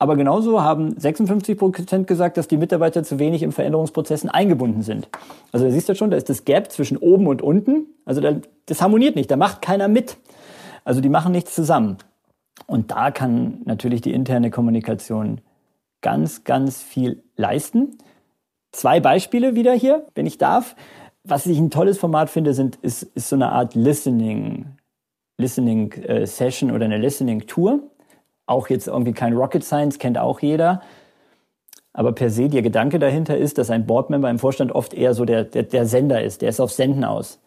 [0.00, 5.08] Aber genauso haben 56 Prozent gesagt, dass die Mitarbeiter zu wenig in Veränderungsprozessen eingebunden sind.
[5.50, 7.86] Also da siehst du schon, da ist das Gap zwischen oben und unten.
[8.04, 10.16] Also da, das harmoniert nicht, da macht keiner mit.
[10.84, 11.98] Also die machen nichts zusammen.
[12.66, 15.40] Und da kann natürlich die interne Kommunikation
[16.00, 17.98] ganz, ganz viel leisten.
[18.72, 20.76] Zwei Beispiele wieder hier, wenn ich darf.
[21.24, 24.66] Was ich ein tolles Format finde, sind, ist, ist so eine Art Listening,
[25.36, 27.80] Listening äh, Session oder eine Listening Tour.
[28.46, 30.82] Auch jetzt irgendwie kein Rocket Science, kennt auch jeder.
[31.92, 35.24] Aber per se, der Gedanke dahinter ist, dass ein Boardmember im Vorstand oft eher so
[35.24, 37.40] der, der, der Sender ist, der ist auf Senden aus.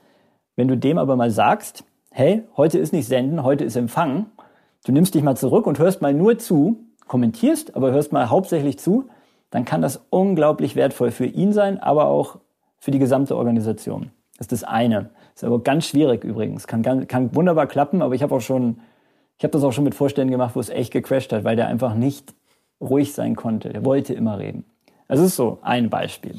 [0.56, 4.26] Wenn du dem aber mal sagst, hey, heute ist nicht Senden, heute ist Empfangen,
[4.86, 8.78] du nimmst dich mal zurück und hörst mal nur zu, kommentierst, aber hörst mal hauptsächlich
[8.78, 9.10] zu,
[9.52, 12.40] dann kann das unglaublich wertvoll für ihn sein, aber auch
[12.80, 14.12] für die gesamte Organisation.
[14.38, 15.12] Das ist das eine.
[15.36, 16.66] Ist aber ganz schwierig übrigens.
[16.66, 18.80] Kann, kann wunderbar klappen, aber ich habe auch schon,
[19.38, 21.68] ich habe das auch schon mit Vorständen gemacht, wo es echt gecrashed hat, weil der
[21.68, 22.34] einfach nicht
[22.80, 23.70] ruhig sein konnte.
[23.70, 24.66] Der wollte immer reden.
[25.08, 26.36] Also ist so ein Beispiel.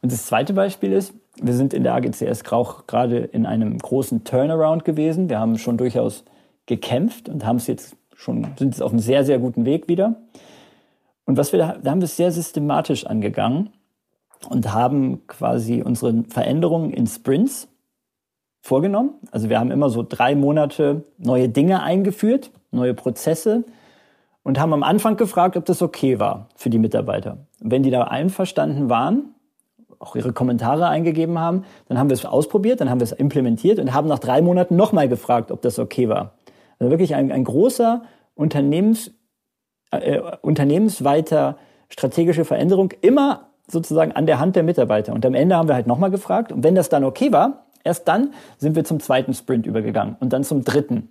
[0.00, 1.12] Und das zweite Beispiel ist,
[1.42, 5.28] wir sind in der AGCS auch gerade in einem großen Turnaround gewesen.
[5.28, 6.24] Wir haben schon durchaus
[6.66, 10.14] gekämpft und haben es jetzt schon, sind jetzt auf einem sehr, sehr guten Weg wieder.
[11.26, 13.70] Und was wir da, da haben wir es sehr systematisch angegangen
[14.48, 17.68] und haben quasi unsere Veränderungen in Sprints
[18.60, 19.14] vorgenommen.
[19.30, 23.64] Also wir haben immer so drei Monate neue Dinge eingeführt, neue Prozesse
[24.42, 27.38] und haben am Anfang gefragt, ob das okay war für die Mitarbeiter.
[27.60, 29.34] Und wenn die da einverstanden waren,
[29.98, 33.78] auch ihre Kommentare eingegeben haben, dann haben wir es ausprobiert, dann haben wir es implementiert
[33.78, 36.32] und haben nach drei Monaten nochmal gefragt, ob das okay war.
[36.78, 38.02] Also wirklich ein, ein großer
[38.34, 39.12] Unternehmens,
[39.98, 41.56] äh, unternehmensweiter
[41.88, 45.12] strategische Veränderung, immer sozusagen an der Hand der Mitarbeiter.
[45.12, 46.52] Und am Ende haben wir halt nochmal gefragt.
[46.52, 50.32] Und wenn das dann okay war, erst dann sind wir zum zweiten Sprint übergegangen und
[50.32, 51.08] dann zum dritten.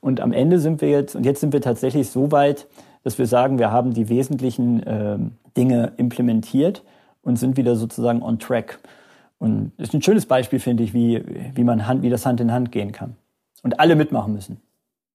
[0.00, 2.66] Und am Ende sind wir jetzt, und jetzt sind wir tatsächlich so weit,
[3.02, 5.18] dass wir sagen, wir haben die wesentlichen äh,
[5.56, 6.82] Dinge implementiert
[7.22, 8.78] und sind wieder sozusagen on track.
[9.38, 11.22] Und das ist ein schönes Beispiel, finde ich, wie,
[11.54, 13.16] wie man Hand, wie das Hand in Hand gehen kann.
[13.62, 14.60] Und alle mitmachen müssen.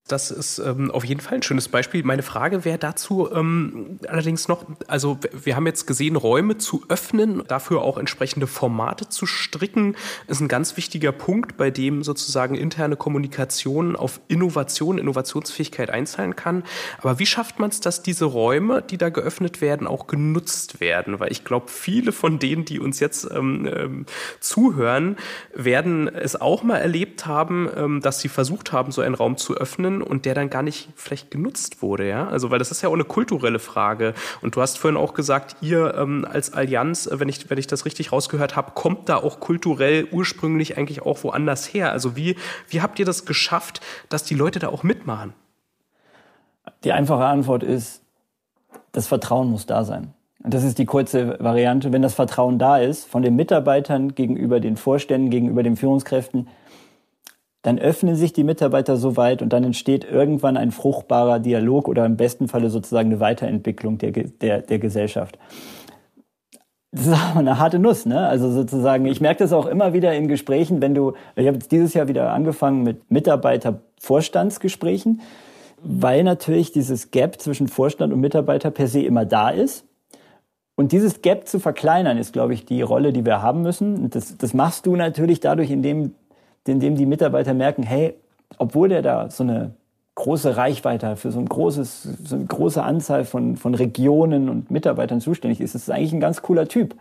[0.08, 2.04] Das ist ähm, auf jeden Fall ein schönes Beispiel.
[2.04, 7.42] Meine Frage wäre dazu ähm, allerdings noch, also wir haben jetzt gesehen, Räume zu öffnen,
[7.48, 9.96] dafür auch entsprechende Formate zu stricken,
[10.28, 16.66] ist ein ganz wichtiger Punkt, bei dem sozusagen interne Kommunikation auf Innovation, Innovationsfähigkeit einzahlen kann.
[17.00, 21.20] Aber wie schafft man es, dass diese Räume, die da geöffnet werden, auch genutzt werden?
[21.20, 24.06] Weil ich glaube, viele von denen, die uns jetzt ähm, ähm,
[24.40, 25.18] zuhören,
[25.56, 29.56] werden es auch mal erlebt haben, ähm, dass sie versucht haben, so einen Raum zu
[29.58, 32.28] öffnen und der dann gar nicht vielleicht genutzt wurde, ja?
[32.28, 34.14] Also, weil das ist ja auch eine kulturelle Frage.
[34.42, 37.68] Und du hast vorhin auch gesagt, ihr ähm, als Allianz, äh, wenn ich, wenn ich
[37.68, 41.92] das richtig rausgehört habe, kommt da auch kulturell ursprünglich eigentlich auch woanders her.
[41.92, 42.36] Also, wie,
[42.70, 45.34] wie habt ihr das geschafft, dass die Leute da auch mitmachen?
[46.84, 48.02] Die einfache Antwort ist,
[48.92, 50.14] das Vertrauen muss da sein.
[50.44, 51.92] Und das ist die kurze Variante.
[51.92, 56.48] Wenn das Vertrauen da ist, von den Mitarbeitern gegenüber den Vorständen, gegenüber den Führungskräften,
[57.66, 62.06] dann öffnen sich die Mitarbeiter so weit und dann entsteht irgendwann ein fruchtbarer Dialog oder
[62.06, 65.40] im besten Falle sozusagen eine Weiterentwicklung der, der, der Gesellschaft.
[66.92, 68.28] Das ist aber eine harte Nuss, ne?
[68.28, 71.96] Also sozusagen, ich merke das auch immer wieder in Gesprächen, wenn du, ich habe dieses
[71.96, 75.22] Jahr wieder angefangen mit Mitarbeiter-Vorstandsgesprächen,
[75.82, 79.86] weil natürlich dieses Gap zwischen Vorstand und Mitarbeiter per se immer da ist.
[80.76, 84.04] Und dieses Gap zu verkleinern, ist, glaube ich, die Rolle, die wir haben müssen.
[84.04, 86.14] Und das, das machst du natürlich dadurch, indem
[86.68, 88.16] in dem die Mitarbeiter merken, hey,
[88.58, 89.74] obwohl der da so eine
[90.16, 95.20] große Reichweite für so, ein großes, so eine große Anzahl von, von Regionen und Mitarbeitern
[95.20, 96.96] zuständig ist, ist eigentlich ein ganz cooler Typ.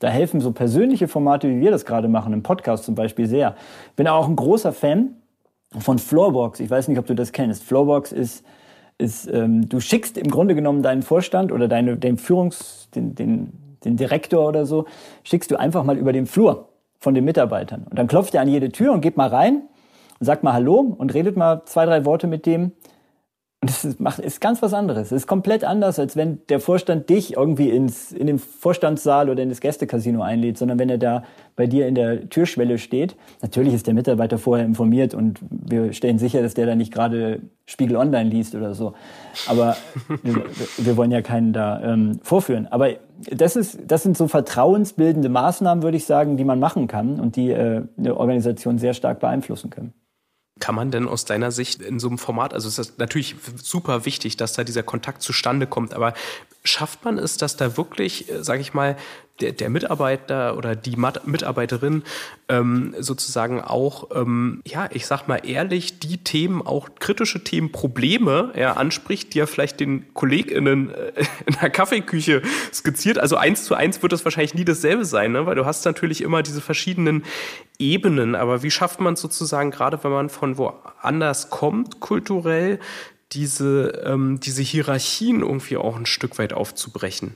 [0.00, 3.54] Da helfen so persönliche Formate, wie wir das gerade machen, im Podcast zum Beispiel sehr.
[3.96, 5.16] Bin auch ein großer Fan
[5.78, 6.60] von Floorbox.
[6.60, 7.64] Ich weiß nicht, ob du das kennst.
[7.64, 8.44] Floorbox ist,
[8.98, 13.52] ist ähm, du schickst im Grunde genommen deinen Vorstand oder deine, den Führungs, den, den,
[13.84, 14.86] den Direktor oder so,
[15.22, 16.67] schickst du einfach mal über den Flur
[16.98, 17.84] von den Mitarbeitern.
[17.88, 19.62] Und dann klopft er an jede Tür und geht mal rein
[20.18, 22.72] und sagt mal Hallo und redet mal zwei, drei Worte mit dem.
[23.60, 25.06] Und das ist, macht, ist ganz was anderes.
[25.06, 29.42] Es ist komplett anders, als wenn der Vorstand dich irgendwie ins, in den Vorstandssaal oder
[29.42, 31.24] in das Gästecasino einlädt, sondern wenn er da
[31.56, 33.16] bei dir in der Türschwelle steht.
[33.42, 37.40] Natürlich ist der Mitarbeiter vorher informiert und wir stellen sicher, dass der da nicht gerade
[37.66, 38.94] Spiegel Online liest oder so.
[39.48, 39.76] Aber
[40.22, 40.44] wir,
[40.76, 42.68] wir, wollen ja keinen da ähm, vorführen.
[42.68, 42.90] Aber
[43.28, 47.34] das, ist, das sind so vertrauensbildende Maßnahmen, würde ich sagen, die man machen kann und
[47.34, 49.94] die äh, eine Organisation sehr stark beeinflussen können.
[50.60, 54.04] Kann man denn aus deiner Sicht in so einem Format, also es ist natürlich super
[54.04, 56.14] wichtig, dass da dieser Kontakt zustande kommt, aber
[56.64, 58.96] schafft man es, dass da wirklich, äh, sage ich mal,
[59.40, 62.02] der, der Mitarbeiter oder die Mitarbeiterin
[62.48, 68.52] ähm, sozusagen auch, ähm, ja, ich sag mal ehrlich, die Themen, auch kritische Themen, Probleme
[68.56, 71.12] ja, anspricht, die ja vielleicht den KollegInnen äh,
[71.46, 73.18] in der Kaffeeküche skizziert.
[73.18, 75.46] Also eins zu eins wird das wahrscheinlich nie dasselbe sein, ne?
[75.46, 77.24] weil du hast natürlich immer diese verschiedenen
[77.78, 78.34] Ebenen.
[78.34, 82.80] Aber wie schafft man es sozusagen, gerade wenn man von woanders kommt, kulturell,
[83.32, 87.34] diese, ähm, diese Hierarchien irgendwie auch ein Stück weit aufzubrechen?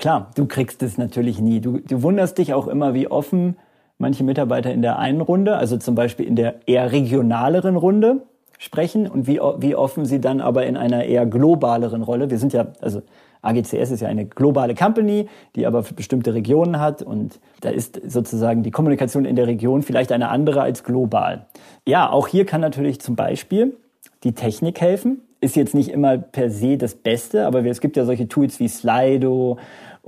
[0.00, 1.60] Klar, du kriegst es natürlich nie.
[1.60, 3.58] Du, du wunderst dich auch immer, wie offen
[3.98, 8.22] manche Mitarbeiter in der einen Runde, also zum Beispiel in der eher regionaleren Runde
[8.58, 12.30] sprechen und wie, wie offen sie dann aber in einer eher globaleren Rolle.
[12.30, 13.02] Wir sind ja, also
[13.42, 18.62] AGCS ist ja eine globale Company, die aber bestimmte Regionen hat und da ist sozusagen
[18.62, 21.44] die Kommunikation in der Region vielleicht eine andere als global.
[21.86, 23.76] Ja, auch hier kann natürlich zum Beispiel
[24.24, 25.20] die Technik helfen.
[25.42, 28.68] Ist jetzt nicht immer per se das Beste, aber es gibt ja solche Tools wie
[28.68, 29.58] Slido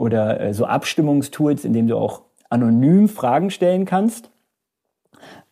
[0.02, 4.30] oder äh, so Abstimmungstools, in denen du auch anonym Fragen stellen kannst.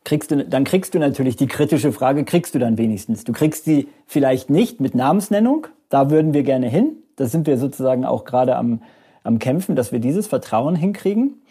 [0.02, 3.22] Kriegst du, dann kriegst du natürlich die kritische Frage, kriegst du dann wenigstens.
[3.22, 6.96] Du kriegst sie vielleicht nicht mit Namensnennung, da würden wir gerne hin.
[7.14, 8.82] Da sind wir sozusagen auch gerade am,
[9.22, 11.42] am Kämpfen, dass wir dieses Vertrauen hinkriegen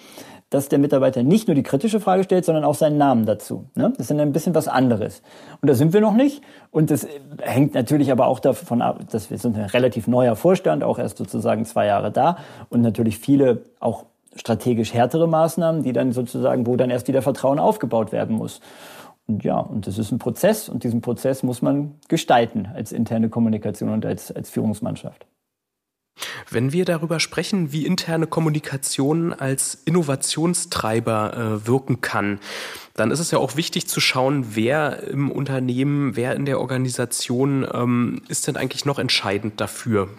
[0.49, 3.65] dass der Mitarbeiter nicht nur die kritische Frage stellt, sondern auch seinen Namen dazu.
[3.75, 3.89] Ne?
[3.91, 5.21] Das ist dann ein bisschen was anderes.
[5.61, 6.41] Und da sind wir noch nicht.
[6.71, 7.07] Und das
[7.39, 11.17] hängt natürlich aber auch davon ab, dass wir sind ein relativ neuer Vorstand, auch erst
[11.17, 12.37] sozusagen zwei Jahre da
[12.69, 17.59] und natürlich viele auch strategisch härtere Maßnahmen, die dann sozusagen, wo dann erst wieder Vertrauen
[17.59, 18.59] aufgebaut werden muss.
[19.27, 23.29] Und ja, und das ist ein Prozess und diesen Prozess muss man gestalten als interne
[23.29, 25.27] Kommunikation und als, als Führungsmannschaft.
[26.49, 32.39] Wenn wir darüber sprechen, wie interne Kommunikation als Innovationstreiber äh, wirken kann,
[32.95, 37.65] dann ist es ja auch wichtig zu schauen, wer im Unternehmen, wer in der Organisation
[37.73, 40.09] ähm, ist denn eigentlich noch entscheidend dafür.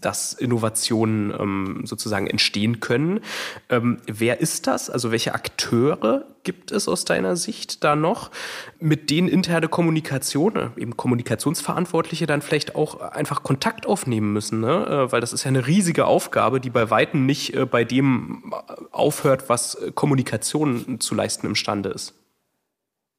[0.00, 3.20] Dass Innovationen ähm, sozusagen entstehen können.
[3.68, 4.90] Ähm, wer ist das?
[4.90, 8.30] Also welche Akteure gibt es aus deiner Sicht da noch,
[8.78, 14.60] mit denen interne Kommunikation, äh, eben Kommunikationsverantwortliche dann vielleicht auch einfach Kontakt aufnehmen müssen?
[14.60, 14.86] Ne?
[14.86, 18.52] Äh, weil das ist ja eine riesige Aufgabe, die bei Weitem nicht äh, bei dem
[18.92, 22.14] aufhört, was Kommunikation zu leisten imstande ist.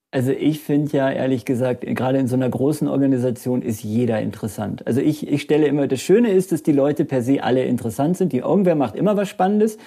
[0.10, 4.88] Also ich finde ja ehrlich gesagt, gerade in so einer großen Organisation ist jeder interessant.
[4.88, 8.16] Also ich, ich stelle immer, das Schöne ist, dass die Leute per se alle interessant
[8.16, 8.32] sind.
[8.32, 9.78] Die irgendwer macht immer was Spannendes.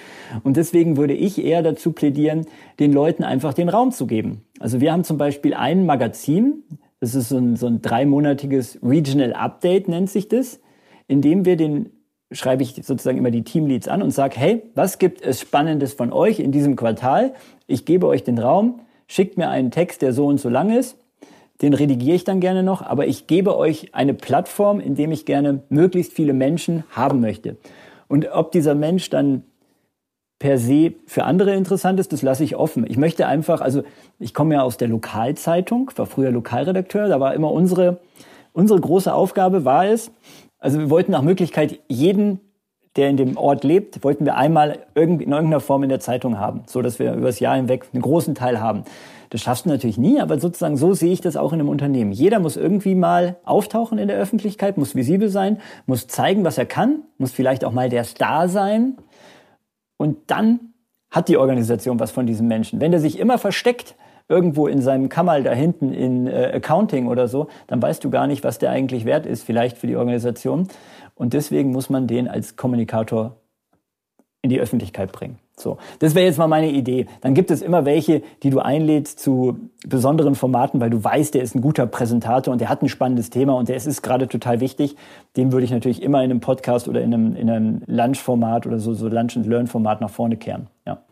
[0.42, 2.44] Und deswegen würde ich eher dazu plädieren,
[2.80, 4.44] den Leuten einfach den Raum zu geben.
[4.58, 6.64] Also wir haben zum Beispiel ein Magazin,
[7.00, 10.60] das ist so ein, so ein dreimonatiges Regional Update, nennt sich das,
[11.08, 11.90] in dem wir den
[12.32, 16.12] schreibe ich sozusagen immer die Teamleads an und sage, hey, was gibt es Spannendes von
[16.12, 17.34] euch in diesem Quartal?
[17.66, 20.96] Ich gebe euch den Raum schickt mir einen Text, der so und so lang ist.
[21.62, 25.26] Den redigiere ich dann gerne noch, aber ich gebe euch eine Plattform, in dem ich
[25.26, 27.56] gerne möglichst viele Menschen haben möchte.
[28.06, 29.42] Und ob dieser Mensch dann
[30.38, 32.86] per se für andere interessant ist, das lasse ich offen.
[32.88, 33.82] Ich möchte einfach, also
[34.20, 37.98] ich komme ja aus der Lokalzeitung, war früher Lokalredakteur, da war immer unsere,
[38.52, 40.12] unsere große Aufgabe war es,
[40.60, 42.40] also wir wollten nach Möglichkeit jeden
[42.96, 46.62] der in dem Ort lebt, wollten wir einmal in irgendeiner Form in der Zeitung haben,
[46.66, 48.84] so dass wir über das Jahr hinweg einen großen Teil haben.
[49.30, 52.10] Das schaffst du natürlich nie, aber sozusagen so sehe ich das auch in einem Unternehmen.
[52.10, 56.66] Jeder muss irgendwie mal auftauchen in der Öffentlichkeit, muss visibel sein, muss zeigen, was er
[56.66, 58.96] kann, muss vielleicht auch mal der Star sein.
[59.96, 60.72] Und dann
[61.12, 62.80] hat die Organisation was von diesem Menschen.
[62.80, 63.94] Wenn der sich immer versteckt,
[64.30, 68.28] irgendwo in seinem Kammerl da hinten in äh, Accounting oder so, dann weißt du gar
[68.28, 70.68] nicht, was der eigentlich wert ist, vielleicht für die Organisation.
[71.20, 73.36] Und deswegen muss man den als Kommunikator
[74.40, 75.38] in die Öffentlichkeit bringen.
[75.54, 77.08] So, das wäre jetzt mal meine Idee.
[77.20, 81.42] Dann gibt es immer welche, die du einlädst zu besonderen Formaten, weil du weißt, der
[81.42, 84.60] ist ein guter Präsentator und der hat ein spannendes Thema und der ist gerade total
[84.60, 84.96] wichtig.
[85.36, 88.78] Den würde ich natürlich immer in einem Podcast oder in einem, in einem Lunch-Format oder
[88.78, 90.68] so, so Lunch-and-Learn-Format nach vorne kehren.
[90.90, 91.02] Ja.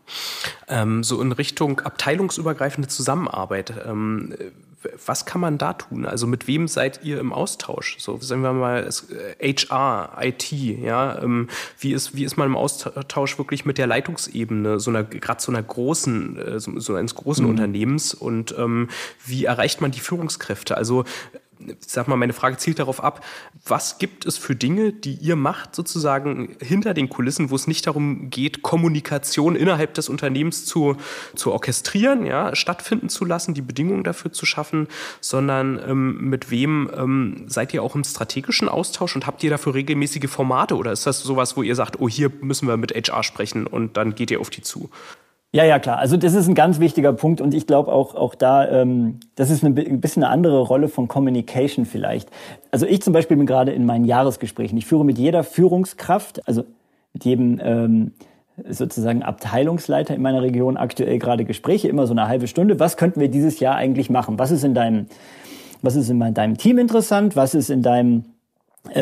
[0.67, 3.73] Ähm, so in Richtung abteilungsübergreifende Zusammenarbeit.
[3.85, 4.35] Ähm,
[5.05, 6.05] was kann man da tun?
[6.05, 7.97] Also mit wem seid ihr im Austausch?
[7.99, 8.89] So, sagen wir mal,
[9.41, 13.87] HR, äh, IT, ja, ähm, wie ist, wie ist man im Austausch wirklich mit der
[13.87, 17.51] Leitungsebene, so einer, gerade so einer großen, äh, so, eines großen mhm.
[17.51, 18.89] Unternehmens und ähm,
[19.25, 20.77] wie erreicht man die Führungskräfte?
[20.77, 21.03] Also
[21.85, 23.23] sag mal, meine Frage zielt darauf ab,
[23.65, 27.85] was gibt es für Dinge, die ihr macht, sozusagen hinter den Kulissen, wo es nicht
[27.87, 30.95] darum geht, Kommunikation innerhalb des Unternehmens zu,
[31.35, 34.87] zu orchestrieren, ja, stattfinden zu lassen, die Bedingungen dafür zu schaffen,
[35.21, 39.73] sondern ähm, mit wem ähm, seid ihr auch im strategischen Austausch und habt ihr dafür
[39.73, 43.23] regelmäßige Formate oder ist das sowas, wo ihr sagt, oh, hier müssen wir mit HR
[43.23, 44.89] sprechen und dann geht ihr auf die zu?
[45.51, 45.97] Ja, ja, klar.
[45.97, 49.49] Also das ist ein ganz wichtiger Punkt und ich glaube auch, auch da, ähm, das
[49.49, 52.29] ist eine, ein bisschen eine andere Rolle von Communication vielleicht.
[52.69, 54.77] Also ich zum Beispiel bin gerade in meinen Jahresgesprächen.
[54.77, 56.65] Ich führe mit jeder Führungskraft, also
[57.13, 58.11] mit jedem ähm,
[58.69, 62.79] sozusagen Abteilungsleiter in meiner Region aktuell gerade Gespräche, immer so eine halbe Stunde.
[62.79, 64.37] Was könnten wir dieses Jahr eigentlich machen?
[64.37, 65.07] Was ist in deinem,
[65.81, 67.35] was ist in deinem Team interessant?
[67.35, 68.25] Was ist in deinem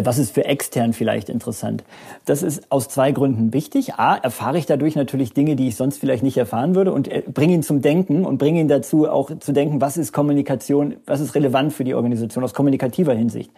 [0.04, 1.84] was ist für extern vielleicht interessant?
[2.26, 3.96] Das ist aus zwei Gründen wichtig.
[3.96, 7.24] A, erfahre ich dadurch natürlich Dinge, die ich sonst vielleicht nicht erfahren würde und äh,
[7.26, 11.20] bringe ihn zum Denken und bringe ihn dazu, auch zu denken, was ist Kommunikation, was
[11.20, 13.52] ist relevant für die Organisation aus kommunikativer Hinsicht.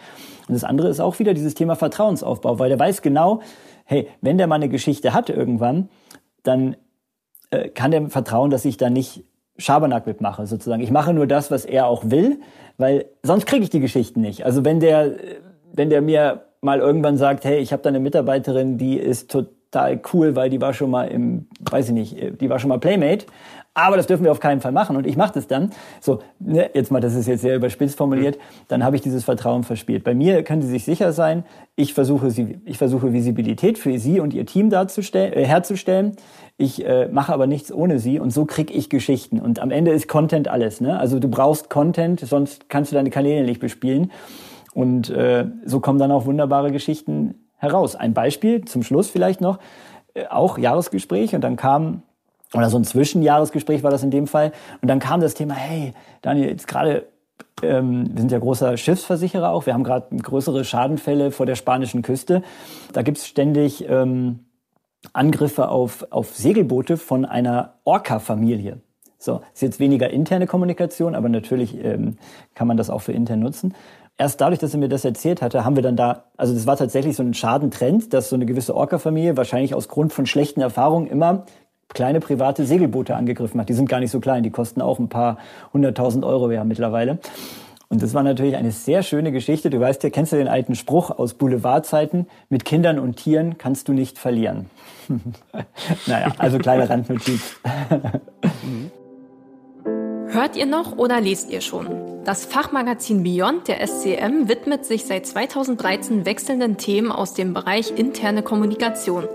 [0.47, 3.41] Und das andere ist auch wieder dieses Thema Vertrauensaufbau, weil der weiß genau,
[3.86, 5.89] hey, wenn der mal eine Geschichte hat irgendwann,
[6.43, 6.75] dann
[7.49, 9.23] äh, kann der vertrauen, dass ich da nicht
[9.58, 10.82] Schabernack mitmache, sozusagen.
[10.82, 12.39] Ich mache nur das, was er auch will,
[12.77, 14.45] weil sonst kriege ich die Geschichten nicht.
[14.45, 15.36] Also wenn der äh,
[15.73, 19.99] wenn der mir mal irgendwann sagt, hey, ich habe da eine Mitarbeiterin, die ist total
[20.13, 23.25] cool, weil die war schon mal im, weiß ich nicht, die war schon mal Playmate,
[23.73, 25.69] aber das dürfen wir auf keinen Fall machen und ich mache das dann.
[26.01, 29.63] So, ne, jetzt mal, das ist jetzt sehr überspitzt formuliert, dann habe ich dieses Vertrauen
[29.63, 30.03] verspielt.
[30.03, 34.19] Bei mir können Sie sich sicher sein, ich versuche, sie, ich versuche Visibilität für Sie
[34.19, 36.17] und Ihr Team darzustellen, äh, herzustellen.
[36.58, 39.39] Ich äh, mache aber nichts ohne Sie und so krieg ich Geschichten.
[39.39, 40.82] Und am Ende ist Content alles.
[40.82, 40.99] Ne?
[40.99, 44.12] Also du brauchst Content, sonst kannst du deine Kanäle nicht bespielen.
[44.73, 47.95] Und äh, so kommen dann auch wunderbare Geschichten heraus.
[47.95, 49.60] Ein Beispiel zum Schluss vielleicht noch,
[50.13, 52.03] äh, auch Jahresgespräch und dann kam,
[52.53, 54.51] oder so ein Zwischenjahresgespräch war das in dem Fall,
[54.82, 57.08] und dann kam das Thema, hey, Daniel, jetzt gerade
[57.62, 59.65] ähm, wir sind ja großer Schiffsversicherer auch.
[59.65, 62.43] Wir haben gerade größere Schadenfälle vor der spanischen Küste.
[62.93, 64.45] Da gibt's ständig ähm,
[65.13, 68.82] Angriffe auf, auf Segelboote von einer Orca-Familie.
[69.17, 72.17] So, ist jetzt weniger interne Kommunikation, aber natürlich ähm,
[72.55, 73.73] kann man das auch für intern nutzen
[74.19, 76.77] erst dadurch, dass er mir das erzählt hatte, haben wir dann da, also das war
[76.77, 81.08] tatsächlich so ein Schadentrend, dass so eine gewisse Orca-Familie wahrscheinlich aus Grund von schlechten Erfahrungen
[81.08, 81.45] immer
[81.88, 83.69] kleine private Segelboote angegriffen hat.
[83.69, 85.38] Die sind gar nicht so klein, die kosten auch ein paar
[85.73, 87.17] hunderttausend Euro ja mittlerweile.
[87.88, 89.71] Und das war natürlich eine sehr schöne Geschichte.
[89.71, 92.27] Du weißt ja, kennst du den alten Spruch aus Boulevardzeiten?
[92.47, 94.69] Mit Kindern und Tieren kannst du nicht verlieren.
[96.06, 97.56] naja, also kleine Randnotiz.
[100.32, 102.23] Hört ihr noch oder lest ihr schon?
[102.23, 108.44] Das Fachmagazin Beyond der SCM widmet sich seit 2013 wechselnden Themen aus dem Bereich interne
[108.44, 109.27] Kommunikation.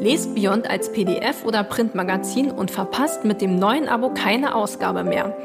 [0.00, 5.36] Lest Beyond als PDF oder Printmagazin und verpasst mit dem neuen Abo keine Ausgabe mehr.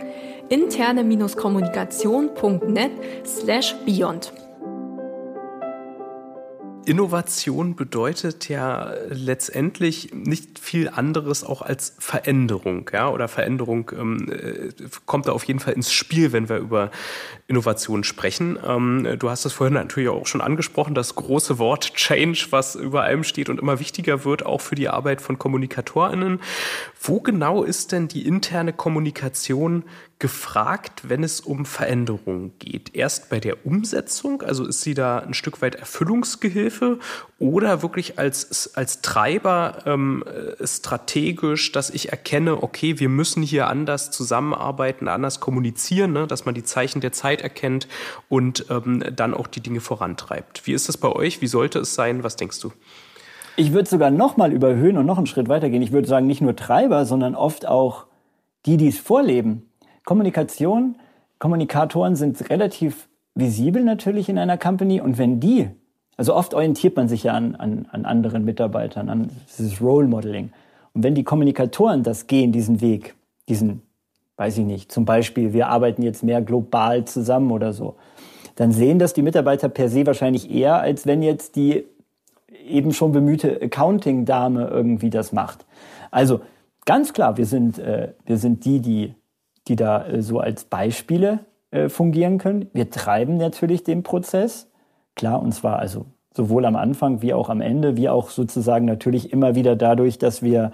[0.50, 2.92] interne-kommunikation.net
[3.26, 4.34] slash beyond.
[6.86, 14.70] Innovation bedeutet ja letztendlich nicht viel anderes auch als Veränderung, ja, oder Veränderung ähm, äh,
[15.06, 16.92] kommt da auf jeden Fall ins Spiel, wenn wir über
[17.48, 18.58] Innovation sprechen.
[18.66, 23.04] Ähm, du hast es vorhin natürlich auch schon angesprochen, das große Wort Change, was über
[23.04, 26.40] allem steht und immer wichtiger wird, auch für die Arbeit von KommunikatorInnen.
[27.00, 29.84] Wo genau ist denn die interne Kommunikation
[30.18, 32.96] gefragt, wenn es um Veränderungen geht?
[32.96, 36.98] Erst bei der Umsetzung, also ist sie da ein Stück weit Erfüllungsgehilfe
[37.38, 43.68] oder wirklich als, als Treiber ähm, äh, strategisch, dass ich erkenne, okay, wir müssen hier
[43.68, 46.28] anders zusammenarbeiten, anders kommunizieren, ne?
[46.28, 47.90] dass man die Zeichen der Zeit erkennt
[48.30, 50.66] und ähm, dann auch die Dinge vorantreibt.
[50.66, 51.42] Wie ist das bei euch?
[51.42, 52.24] Wie sollte es sein?
[52.24, 52.72] Was denkst du?
[53.58, 55.82] Ich würde sogar noch mal überhöhen und noch einen Schritt weitergehen.
[55.82, 58.06] Ich würde sagen, nicht nur Treiber, sondern oft auch
[58.66, 59.70] die, die es vorleben.
[60.06, 60.98] Kommunikation,
[61.40, 65.70] Kommunikatoren sind relativ visibel natürlich in einer Company und wenn die,
[66.18, 70.52] also oft orientiert man sich ja an, an, an anderen Mitarbeitern, an dieses Role Modeling.
[70.94, 73.16] Und wenn die Kommunikatoren das gehen, diesen Weg,
[73.50, 73.82] diesen,
[74.38, 77.96] weiß ich nicht, zum Beispiel, wir arbeiten jetzt mehr global zusammen oder so,
[78.56, 81.86] dann sehen das die Mitarbeiter per se wahrscheinlich eher, als wenn jetzt die
[82.66, 85.66] eben schon bemühte Accounting-Dame irgendwie das macht.
[86.12, 86.40] Also
[86.86, 89.16] ganz klar, wir sind, äh, wir sind die, die
[89.68, 91.40] die da äh, so als Beispiele
[91.72, 92.70] äh, fungieren können.
[92.74, 94.68] Wir treiben natürlich den Prozess,
[95.16, 99.32] klar, und zwar also sowohl am Anfang wie auch am Ende, wie auch sozusagen natürlich
[99.32, 100.72] immer wieder dadurch, dass wir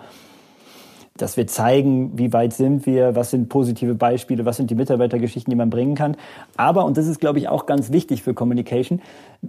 [1.18, 5.52] dass wir zeigen, wie weit sind wir, was sind positive Beispiele, was sind die Mitarbeitergeschichten,
[5.52, 6.16] die man bringen kann.
[6.56, 9.02] Aber, und das ist, glaube ich, auch ganz wichtig für Communication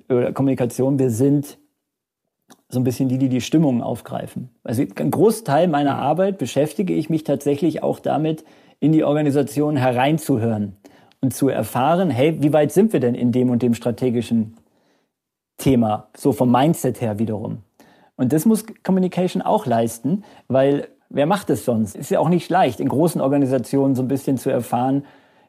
[0.09, 1.59] oder Kommunikation, wir sind
[2.68, 4.51] so ein bisschen die, die die Stimmung aufgreifen.
[4.64, 8.45] Also ein Großteil meiner Arbeit beschäftige ich mich tatsächlich auch damit,
[8.80, 10.76] in die Organisation hereinzuhören
[11.20, 14.57] und zu erfahren, hey, wie weit sind wir denn in dem und dem strategischen
[15.62, 17.58] Thema, so vom Mindset her wiederum.
[18.16, 21.94] Und das muss Communication auch leisten, weil wer macht es sonst?
[21.94, 25.04] Ist ja auch nicht leicht, in großen Organisationen so ein bisschen zu erfahren,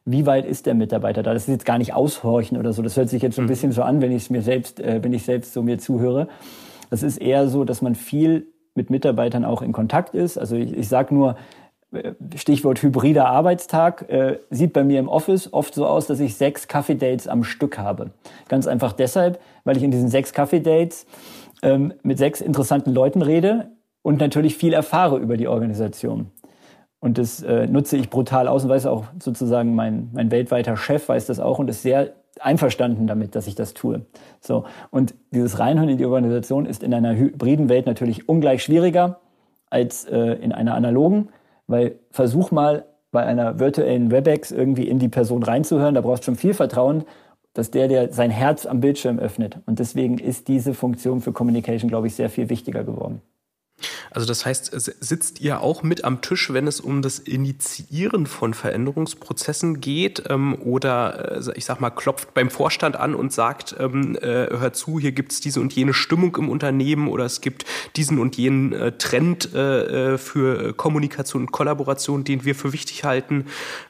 [0.05, 1.33] wie weit ist der Mitarbeiter da?
[1.33, 2.81] Das ist jetzt gar nicht aushorchen oder so.
[2.81, 3.49] Das hört sich jetzt so ein mhm.
[3.49, 6.27] bisschen so an, wenn ich es mir selbst, äh, wenn ich selbst so mir zuhöre.
[6.89, 10.37] Das ist eher so, dass man viel mit Mitarbeitern auch in Kontakt ist.
[10.37, 11.37] Also ich, ich sage nur,
[12.35, 16.67] Stichwort hybrider Arbeitstag, äh, sieht bei mir im Office oft so aus, dass ich sechs
[16.67, 18.11] Kaffee-Dates am Stück habe.
[18.47, 21.05] Ganz einfach deshalb, weil ich in diesen sechs Kaffee-Dates
[21.61, 23.71] ähm, mit sechs interessanten Leuten rede
[24.01, 26.31] und natürlich viel erfahre über die Organisation.
[26.99, 31.09] Und das äh, nutze ich brutal aus und weiß auch sozusagen mein, mein weltweiter Chef
[31.09, 34.05] weiß das auch und ist sehr einverstanden damit, dass ich das tue.
[34.39, 34.65] So.
[34.89, 39.19] Und dieses Reinhören in die Organisation ist in einer hybriden Welt natürlich ungleich schwieriger
[39.69, 41.29] als äh, in einer analogen.
[41.67, 46.25] Weil versuch mal bei einer virtuellen WebEx irgendwie in die Person reinzuhören, da brauchst du
[46.25, 47.05] schon viel Vertrauen,
[47.53, 49.59] dass der, der sein Herz am Bildschirm öffnet.
[49.65, 53.21] Und deswegen ist diese Funktion für Communication, glaube ich, sehr viel wichtiger geworden.
[54.13, 58.53] Also das heißt, sitzt ihr auch mit am Tisch, wenn es um das Initiieren von
[58.53, 64.15] Veränderungsprozessen geht ähm, oder äh, ich sag mal, klopft beim Vorstand an und sagt, ähm,
[64.15, 67.65] äh, hört zu, hier gibt es diese und jene Stimmung im Unternehmen oder es gibt
[67.95, 73.03] diesen und jenen äh, Trend äh, äh für Kommunikation und Kollaboration, den wir für wichtig
[73.03, 73.45] halten.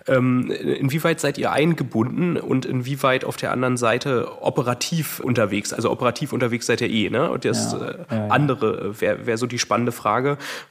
[0.07, 5.73] Ähm, inwieweit seid ihr eingebunden und inwieweit auf der anderen Seite operativ unterwegs?
[5.73, 7.29] Also operativ unterwegs seid ihr eh, ne?
[7.29, 8.27] Und das ja, äh, ja, ja.
[8.27, 10.12] andere wäre wär so die spannende Frage,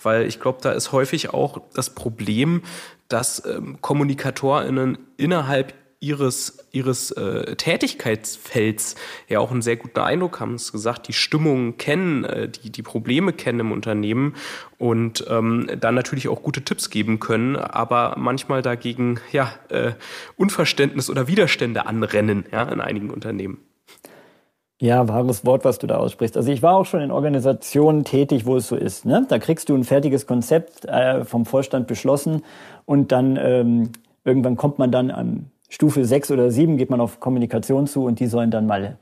[0.02, 2.62] weil ich glaube, da ist häufig auch das Problem,
[3.08, 8.96] dass ähm, KommunikatorInnen innerhalb ihres, ihres äh, Tätigkeitsfelds
[9.28, 10.54] ja auch einen sehr guten Eindruck haben.
[10.54, 14.34] Es gesagt, die Stimmung kennen, äh, die, die Probleme kennen im Unternehmen
[14.78, 19.92] und ähm, dann natürlich auch gute Tipps geben können, aber manchmal dagegen ja, äh,
[20.36, 23.58] Unverständnis oder Widerstände anrennen ja, in einigen Unternehmen.
[24.82, 26.36] Ja, wahres Wort, was du da aussprichst.
[26.36, 29.04] Also ich war auch schon in Organisationen tätig, wo es so ist.
[29.04, 29.24] Ne?
[29.28, 32.42] Da kriegst du ein fertiges Konzept äh, vom Vorstand beschlossen
[32.84, 33.90] und dann ähm,
[34.24, 38.18] irgendwann kommt man dann an Stufe 6 oder 7, geht man auf Kommunikation zu und
[38.18, 38.98] die sollen dann mal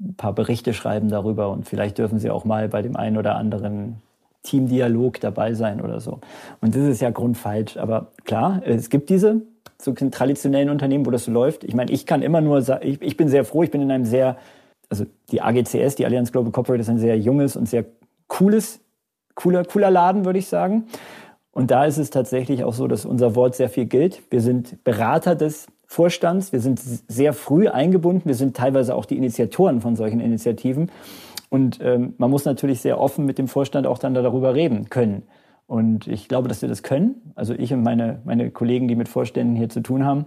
[0.00, 3.36] ein paar Berichte schreiben darüber und vielleicht dürfen sie auch mal bei dem einen oder
[3.36, 4.02] anderen
[4.42, 6.18] Teamdialog dabei sein oder so.
[6.60, 7.76] Und das ist ja grundfalsch.
[7.76, 9.42] Aber klar, es gibt diese
[9.80, 11.62] so traditionellen Unternehmen, wo das so läuft.
[11.62, 13.92] Ich meine, ich kann immer nur sagen, ich, ich bin sehr froh, ich bin in
[13.92, 14.36] einem sehr,
[14.88, 17.84] also die AGCS, die Allianz Global Corporate, ist ein sehr junges und sehr
[18.28, 18.80] cooles,
[19.34, 20.86] cooler, cooler Laden, würde ich sagen.
[21.50, 24.22] Und da ist es tatsächlich auch so, dass unser Wort sehr viel gilt.
[24.30, 29.16] Wir sind Berater des Vorstands, wir sind sehr früh eingebunden, wir sind teilweise auch die
[29.16, 30.90] Initiatoren von solchen Initiativen.
[31.48, 35.22] Und ähm, man muss natürlich sehr offen mit dem Vorstand auch dann darüber reden können.
[35.66, 37.32] Und ich glaube, dass wir das können.
[37.34, 40.26] Also ich und meine, meine Kollegen, die mit Vorständen hier zu tun haben.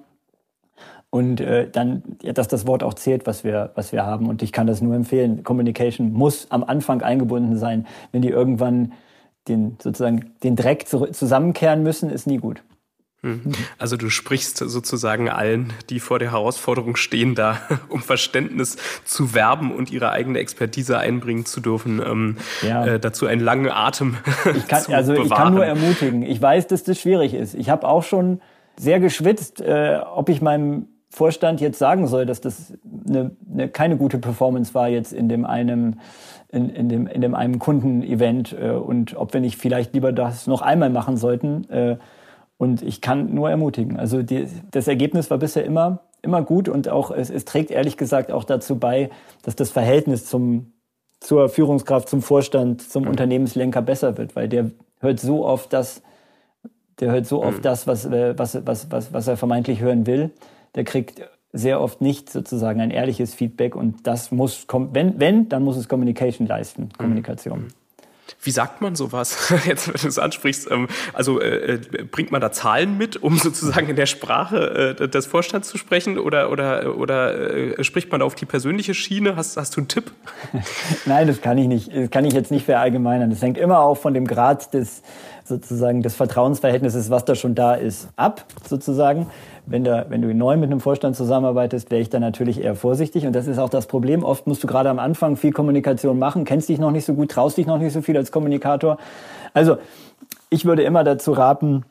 [1.12, 4.28] Und äh, dann, ja, dass das Wort auch zählt, was wir, was wir haben.
[4.28, 5.44] Und ich kann das nur empfehlen.
[5.44, 7.88] Communication muss am Anfang eingebunden sein.
[8.12, 8.94] Wenn die irgendwann
[9.48, 12.62] den, sozusagen den Dreck zusammenkehren müssen, ist nie gut.
[13.22, 13.52] Hm.
[13.78, 19.74] Also du sprichst sozusagen allen, die vor der Herausforderung stehen, da um Verständnis zu werben
[19.74, 22.86] und ihre eigene Expertise einbringen zu dürfen, ähm, ja.
[22.86, 24.18] äh, dazu einen langen Atem
[24.56, 25.28] ich kann, zu Also bewahren.
[25.28, 26.22] ich kann nur ermutigen.
[26.22, 27.56] Ich weiß, dass das schwierig ist.
[27.56, 28.40] Ich habe auch schon
[28.78, 32.74] sehr geschwitzt, äh, ob ich meinem Vorstand jetzt sagen soll, dass das
[33.08, 36.00] eine, eine, keine gute Performance war jetzt in dem einem
[36.52, 40.48] in, in dem in dem einem Kundenevent äh, und ob wir nicht vielleicht lieber das
[40.48, 41.70] noch einmal machen sollten.
[41.70, 41.98] Äh,
[42.58, 43.98] und ich kann nur ermutigen.
[43.98, 47.96] Also die, das Ergebnis war bisher immer, immer gut und auch es, es trägt ehrlich
[47.96, 49.10] gesagt auch dazu bei,
[49.44, 50.74] dass das Verhältnis zum,
[51.22, 53.12] zur Führungskraft, zum Vorstand, zum mhm.
[53.12, 56.02] Unternehmenslenker besser wird, weil der hört so oft das,
[57.00, 57.64] der hört so oft mhm.
[57.64, 60.32] das, was, äh, was, was, was, was er vermeintlich hören will.
[60.76, 65.64] Der kriegt sehr oft nicht sozusagen ein ehrliches Feedback und das muss, wenn, wenn, dann
[65.64, 66.98] muss es Communication leisten, mhm.
[66.98, 67.60] Kommunikation.
[67.60, 67.68] Mhm.
[68.42, 70.70] Wie sagt man sowas, jetzt wenn du es ansprichst?
[70.72, 75.08] Ähm, also äh, äh, bringt man da Zahlen mit, um sozusagen in der Sprache äh,
[75.08, 79.36] des Vorstands zu sprechen oder, oder, oder äh, spricht man auf die persönliche Schiene?
[79.36, 80.12] Hast, hast du einen Tipp?
[81.06, 81.96] Nein, das kann ich nicht.
[81.96, 83.30] Das kann ich jetzt nicht verallgemeinern.
[83.30, 85.02] Das hängt immer auch von dem Grad des
[85.44, 89.28] sozusagen des Vertrauensverhältnisses, was da schon da ist, ab sozusagen
[89.66, 93.26] wenn, da, wenn du neu mit einem Vorstand zusammenarbeitest, wäre ich da natürlich eher vorsichtig.
[93.26, 94.24] Und das ist auch das Problem.
[94.24, 97.32] Oft musst du gerade am Anfang viel Kommunikation machen, kennst dich noch nicht so gut,
[97.32, 98.98] traust dich noch nicht so viel als Kommunikator.
[99.54, 99.78] Also
[100.50, 101.84] ich würde immer dazu raten,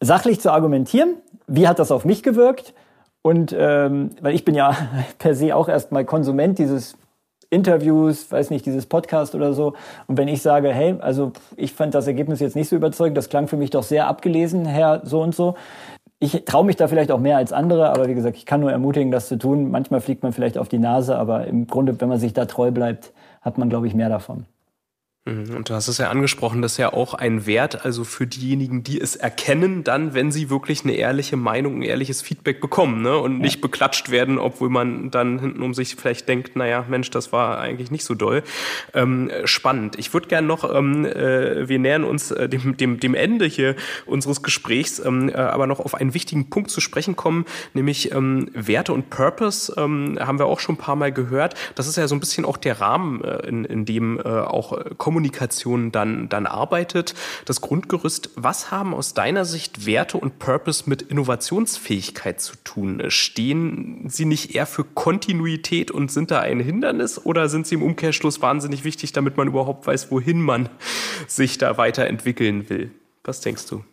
[0.00, 1.14] sachlich zu argumentieren.
[1.46, 2.74] Wie hat das auf mich gewirkt?
[3.22, 4.76] Und ähm, weil ich bin ja
[5.18, 6.96] per se auch erstmal Konsument dieses
[7.52, 9.74] Interviews, weiß nicht, dieses Podcast oder so.
[10.06, 13.28] Und wenn ich sage, hey, also ich fand das Ergebnis jetzt nicht so überzeugend, das
[13.28, 15.54] klang für mich doch sehr abgelesen, Herr so und so,
[16.22, 18.70] ich traue mich da vielleicht auch mehr als andere, aber wie gesagt, ich kann nur
[18.70, 19.72] ermutigen, das zu tun.
[19.72, 22.70] Manchmal fliegt man vielleicht auf die Nase, aber im Grunde, wenn man sich da treu
[22.70, 24.46] bleibt, hat man, glaube ich, mehr davon.
[25.24, 25.54] Mhm.
[25.54, 28.82] Und du hast es ja angesprochen, das ist ja auch ein Wert, also für diejenigen,
[28.82, 33.16] die es erkennen, dann, wenn sie wirklich eine ehrliche Meinung, ein ehrliches Feedback bekommen, ne?
[33.16, 37.32] Und nicht beklatscht werden, obwohl man dann hinten um sich vielleicht denkt, naja, Mensch, das
[37.32, 38.42] war eigentlich nicht so doll.
[38.94, 39.96] Ähm, spannend.
[39.96, 43.76] Ich würde gerne noch, ähm, äh, wir nähern uns äh, dem, dem, dem Ende hier
[44.06, 47.44] unseres Gesprächs, ähm, äh, aber noch auf einen wichtigen Punkt zu sprechen kommen,
[47.74, 51.54] nämlich ähm, Werte und Purpose, ähm, haben wir auch schon ein paar Mal gehört.
[51.76, 54.72] Das ist ja so ein bisschen auch der Rahmen, äh, in, in dem äh, auch
[54.72, 57.14] äh, Kommunikation dann, dann arbeitet.
[57.44, 63.02] Das Grundgerüst, was haben aus deiner Sicht Werte und Purpose mit Innovationsfähigkeit zu tun?
[63.08, 67.82] Stehen sie nicht eher für Kontinuität und sind da ein Hindernis oder sind sie im
[67.82, 70.70] Umkehrschluss wahnsinnig wichtig, damit man überhaupt weiß, wohin man
[71.26, 72.90] sich da weiterentwickeln will?
[73.22, 73.84] Was denkst du?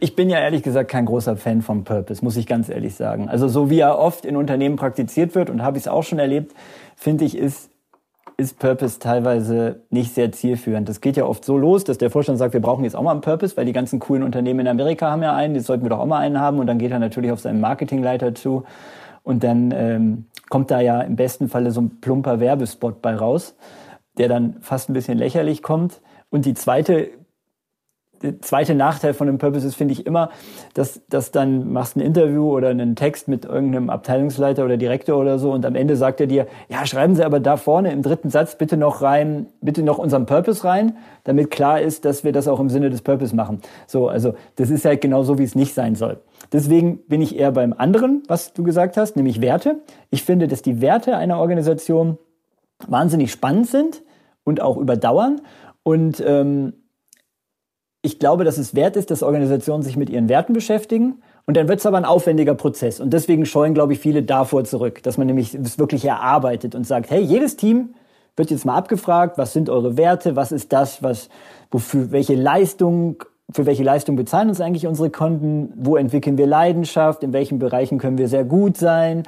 [0.00, 3.28] Ich bin ja ehrlich gesagt kein großer Fan vom Purpose, muss ich ganz ehrlich sagen.
[3.28, 6.18] Also so wie er oft in Unternehmen praktiziert wird und habe ich es auch schon
[6.18, 6.54] erlebt,
[6.96, 7.71] finde ich, ist
[8.36, 10.88] ist Purpose teilweise nicht sehr zielführend.
[10.88, 13.12] Das geht ja oft so los, dass der Vorstand sagt, wir brauchen jetzt auch mal
[13.12, 15.90] einen Purpose, weil die ganzen coolen Unternehmen in Amerika haben ja einen, jetzt sollten wir
[15.90, 16.58] doch auch mal einen haben.
[16.58, 18.64] Und dann geht er natürlich auf seinen Marketingleiter zu.
[19.22, 23.54] Und dann ähm, kommt da ja im besten Falle so ein plumper Werbespot bei raus,
[24.18, 26.00] der dann fast ein bisschen lächerlich kommt.
[26.30, 27.10] Und die zweite
[28.22, 30.30] der zweite Nachteil von einem Purpose ist, finde ich immer,
[30.74, 35.38] dass, dass dann machst ein Interview oder einen Text mit irgendeinem Abteilungsleiter oder Direktor oder
[35.38, 38.30] so und am Ende sagt er dir, ja, schreiben Sie aber da vorne im dritten
[38.30, 42.48] Satz bitte noch rein, bitte noch unseren Purpose rein, damit klar ist, dass wir das
[42.48, 43.60] auch im Sinne des Purpose machen.
[43.86, 46.20] So, also das ist halt genau so, wie es nicht sein soll.
[46.52, 49.80] Deswegen bin ich eher beim anderen, was du gesagt hast, nämlich Werte.
[50.10, 52.18] Ich finde, dass die Werte einer Organisation
[52.86, 54.02] wahnsinnig spannend sind
[54.44, 55.40] und auch überdauern
[55.82, 56.74] und ähm,
[58.02, 61.22] ich glaube, dass es wert ist, dass Organisationen sich mit ihren Werten beschäftigen.
[61.46, 63.00] Und dann wird es aber ein aufwendiger Prozess.
[63.00, 66.86] Und deswegen scheuen, glaube ich, viele davor zurück, dass man nämlich es wirklich erarbeitet und
[66.86, 67.94] sagt, hey, jedes Team
[68.36, 71.28] wird jetzt mal abgefragt, was sind eure Werte, was ist das, was,
[71.70, 73.22] wofür, welche Leistung,
[73.52, 77.98] für welche Leistung bezahlen uns eigentlich unsere Kunden, wo entwickeln wir Leidenschaft, in welchen Bereichen
[77.98, 79.24] können wir sehr gut sein.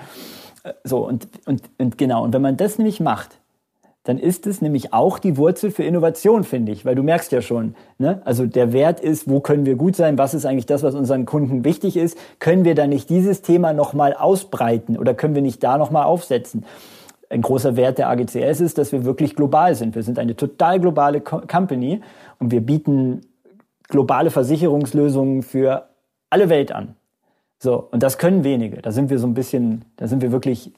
[0.62, 2.24] Äh, so, und, und, und genau.
[2.24, 3.38] Und wenn man das nämlich macht,
[4.04, 7.40] dann ist es nämlich auch die Wurzel für Innovation, finde ich, weil du merkst ja
[7.40, 8.20] schon, ne?
[8.26, 11.24] also der Wert ist, wo können wir gut sein, was ist eigentlich das, was unseren
[11.24, 15.62] Kunden wichtig ist, können wir da nicht dieses Thema nochmal ausbreiten oder können wir nicht
[15.62, 16.66] da nochmal aufsetzen?
[17.30, 19.94] Ein großer Wert der AGCS ist, dass wir wirklich global sind.
[19.94, 22.02] Wir sind eine total globale Company
[22.38, 23.22] und wir bieten
[23.88, 25.88] globale Versicherungslösungen für
[26.28, 26.94] alle Welt an.
[27.58, 28.82] So, und das können wenige.
[28.82, 30.72] Da sind wir so ein bisschen, da sind wir wirklich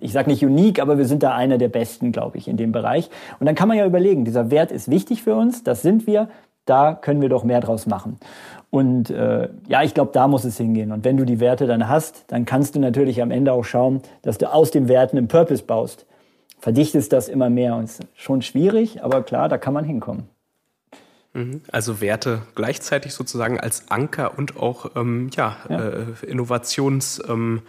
[0.00, 2.72] ich sage nicht unique, aber wir sind da einer der Besten, glaube ich, in dem
[2.72, 3.10] Bereich.
[3.40, 6.28] Und dann kann man ja überlegen, dieser Wert ist wichtig für uns, das sind wir,
[6.64, 8.18] da können wir doch mehr draus machen.
[8.70, 10.92] Und äh, ja, ich glaube, da muss es hingehen.
[10.92, 14.00] Und wenn du die Werte dann hast, dann kannst du natürlich am Ende auch schauen,
[14.22, 16.06] dass du aus den Werten einen Purpose baust.
[16.58, 20.28] Verdichtest das immer mehr und ist schon schwierig, aber klar, da kann man hinkommen.
[21.34, 21.62] Mhm.
[21.70, 25.80] Also Werte gleichzeitig sozusagen als Anker und auch ähm, ja, ja.
[25.80, 27.62] Äh, Innovations ähm,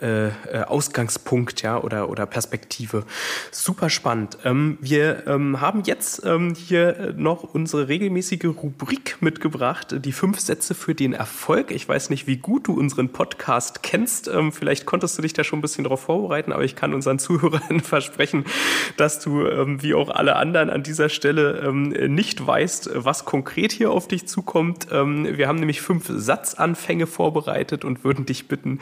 [0.00, 0.32] äh, äh,
[0.66, 3.04] Ausgangspunkt ja oder oder Perspektive.
[3.52, 4.38] Super spannend.
[4.44, 10.74] Ähm, wir ähm, haben jetzt ähm, hier noch unsere regelmäßige Rubrik mitgebracht, die fünf Sätze
[10.74, 11.70] für den Erfolg.
[11.70, 14.26] Ich weiß nicht, wie gut du unseren Podcast kennst.
[14.26, 17.18] Ähm, vielleicht konntest du dich da schon ein bisschen darauf vorbereiten, aber ich kann unseren
[17.24, 18.44] Zuhörern versprechen,
[18.96, 23.70] dass du ähm, wie auch alle anderen an dieser Stelle ähm, nicht weißt, was konkret
[23.70, 24.90] hier auf dich zukommt.
[24.90, 28.80] wir haben nämlich fünf Satzanfänge vorbereitet und würden dich bitten,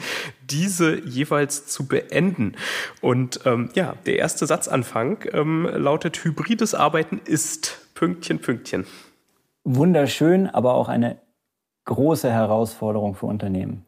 [0.49, 2.55] diese jeweils zu beenden.
[3.01, 8.85] Und ähm, ja, der erste Satzanfang ähm, lautet: Hybrides Arbeiten ist Pünktchen, Pünktchen.
[9.63, 11.17] Wunderschön, aber auch eine
[11.85, 13.85] große Herausforderung für Unternehmen.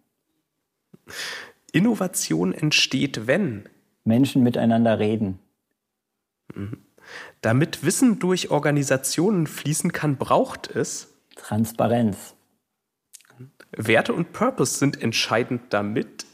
[1.72, 3.68] Innovation entsteht, wenn
[4.03, 5.39] Menschen miteinander reden.
[6.53, 6.78] Mhm.
[7.41, 12.34] Damit Wissen durch Organisationen fließen kann, braucht es Transparenz.
[13.72, 16.24] Werte und Purpose sind entscheidend damit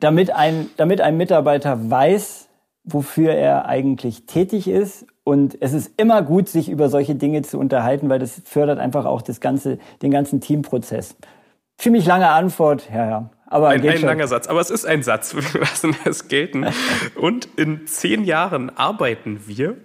[0.00, 2.48] damit ein, damit ein Mitarbeiter weiß,
[2.84, 5.06] wofür er eigentlich tätig ist.
[5.24, 9.04] Und es ist immer gut, sich über solche Dinge zu unterhalten, weil das fördert einfach
[9.04, 11.16] auch das ganze, den ganzen Teamprozess.
[11.76, 13.30] Ziemlich lange Antwort, ja, ja.
[13.46, 16.66] Aber ein, ein langer Satz, aber es ist ein Satz, wir lassen es gelten.
[17.14, 19.76] Und in zehn Jahren arbeiten wir.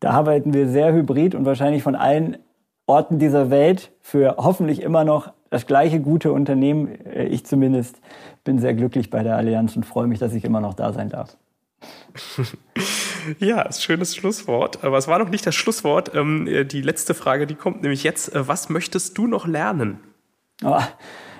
[0.00, 2.38] Da arbeiten wir sehr hybrid und wahrscheinlich von allen
[2.86, 6.88] Orten dieser Welt für hoffentlich immer noch das gleiche gute Unternehmen.
[7.04, 8.00] Äh, ich zumindest
[8.42, 11.08] bin sehr glücklich bei der Allianz und freue mich, dass ich immer noch da sein
[11.08, 11.36] darf.
[13.38, 14.82] Ja, ist ein schönes Schlusswort.
[14.82, 16.12] Aber es war noch nicht das Schlusswort.
[16.12, 18.34] Ähm, äh, die letzte Frage, die kommt nämlich jetzt.
[18.34, 20.00] Äh, was möchtest du noch lernen?
[20.64, 20.80] Oh,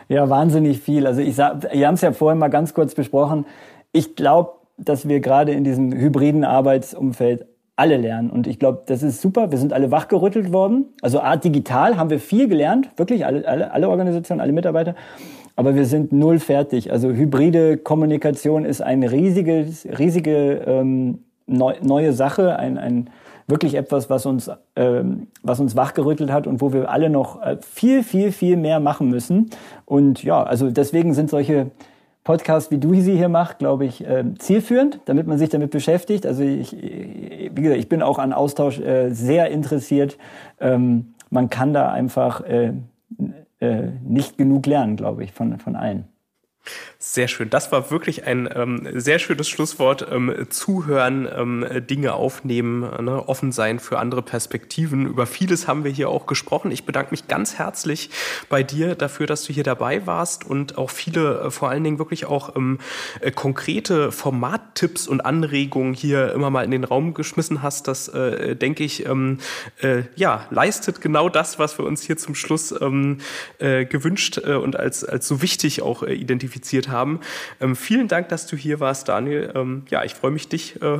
[0.09, 1.09] ja, wahnsinnig viel.
[1.09, 3.47] Also ich sag, wir haben es ja vorhin mal ganz kurz besprochen.
[3.91, 7.47] Ich glaube, dass wir gerade in diesem hybriden Arbeitsumfeld
[7.83, 8.31] alle lernen.
[8.31, 9.51] Und ich glaube, das ist super.
[9.51, 10.85] Wir sind alle wachgerüttelt worden.
[11.03, 14.95] Also Art digital haben wir viel gelernt, wirklich alle, alle, alle Organisationen, alle Mitarbeiter.
[15.57, 16.93] Aber wir sind null fertig.
[16.93, 19.67] Also hybride Kommunikation ist eine riesige,
[19.99, 23.11] riesige ähm, neu, neue Sache, ein, ein
[23.49, 27.57] wirklich etwas, was uns, ähm, was uns wachgerüttelt hat und wo wir alle noch äh,
[27.61, 29.51] viel, viel, viel mehr machen müssen.
[29.87, 31.73] Und ja, also deswegen sind solche
[32.25, 36.25] Podcast, wie du sie hier machst, glaube ich, äh, zielführend, damit man sich damit beschäftigt.
[36.25, 40.19] Also ich, wie gesagt, ich bin auch an Austausch äh, sehr interessiert.
[40.61, 42.75] Ähm, man kann da einfach äh,
[43.61, 46.05] äh, nicht genug lernen, glaube ich, von, von allen.
[47.05, 47.51] Sehr schön.
[47.51, 50.07] Das war wirklich ein ähm, sehr schönes Schlusswort.
[50.09, 55.07] Ähm, zuhören, ähm, Dinge aufnehmen, ne, offen sein für andere Perspektiven.
[55.07, 56.71] Über vieles haben wir hier auch gesprochen.
[56.71, 58.11] Ich bedanke mich ganz herzlich
[58.49, 61.99] bei dir dafür, dass du hier dabei warst und auch viele, äh, vor allen Dingen
[61.99, 62.79] wirklich auch ähm,
[63.21, 67.89] äh, konkrete Formattipps und Anregungen hier immer mal in den Raum geschmissen hast.
[67.89, 69.39] Das, äh, denke ich, ähm,
[69.81, 73.19] äh, ja, leistet genau das, was wir uns hier zum Schluss ähm,
[73.59, 76.52] äh, gewünscht äh, und als, als so wichtig auch identifiziert
[76.89, 77.21] haben haben.
[77.61, 79.53] Ähm, vielen Dank, dass du hier warst, Daniel.
[79.55, 80.99] Ähm, ja, ich freue mich, dich äh,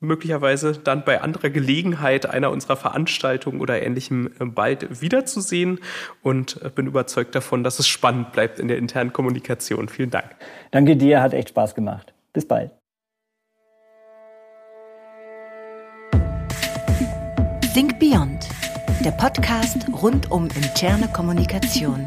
[0.00, 5.80] möglicherweise dann bei anderer Gelegenheit einer unserer Veranstaltungen oder ähnlichem äh, bald wiederzusehen
[6.22, 9.88] und äh, bin überzeugt davon, dass es spannend bleibt in der internen Kommunikation.
[9.88, 10.30] Vielen Dank.
[10.70, 12.14] Danke dir, hat echt Spaß gemacht.
[12.32, 12.70] Bis bald.
[17.74, 18.48] Think Beyond,
[19.04, 22.06] der Podcast rund um interne Kommunikation.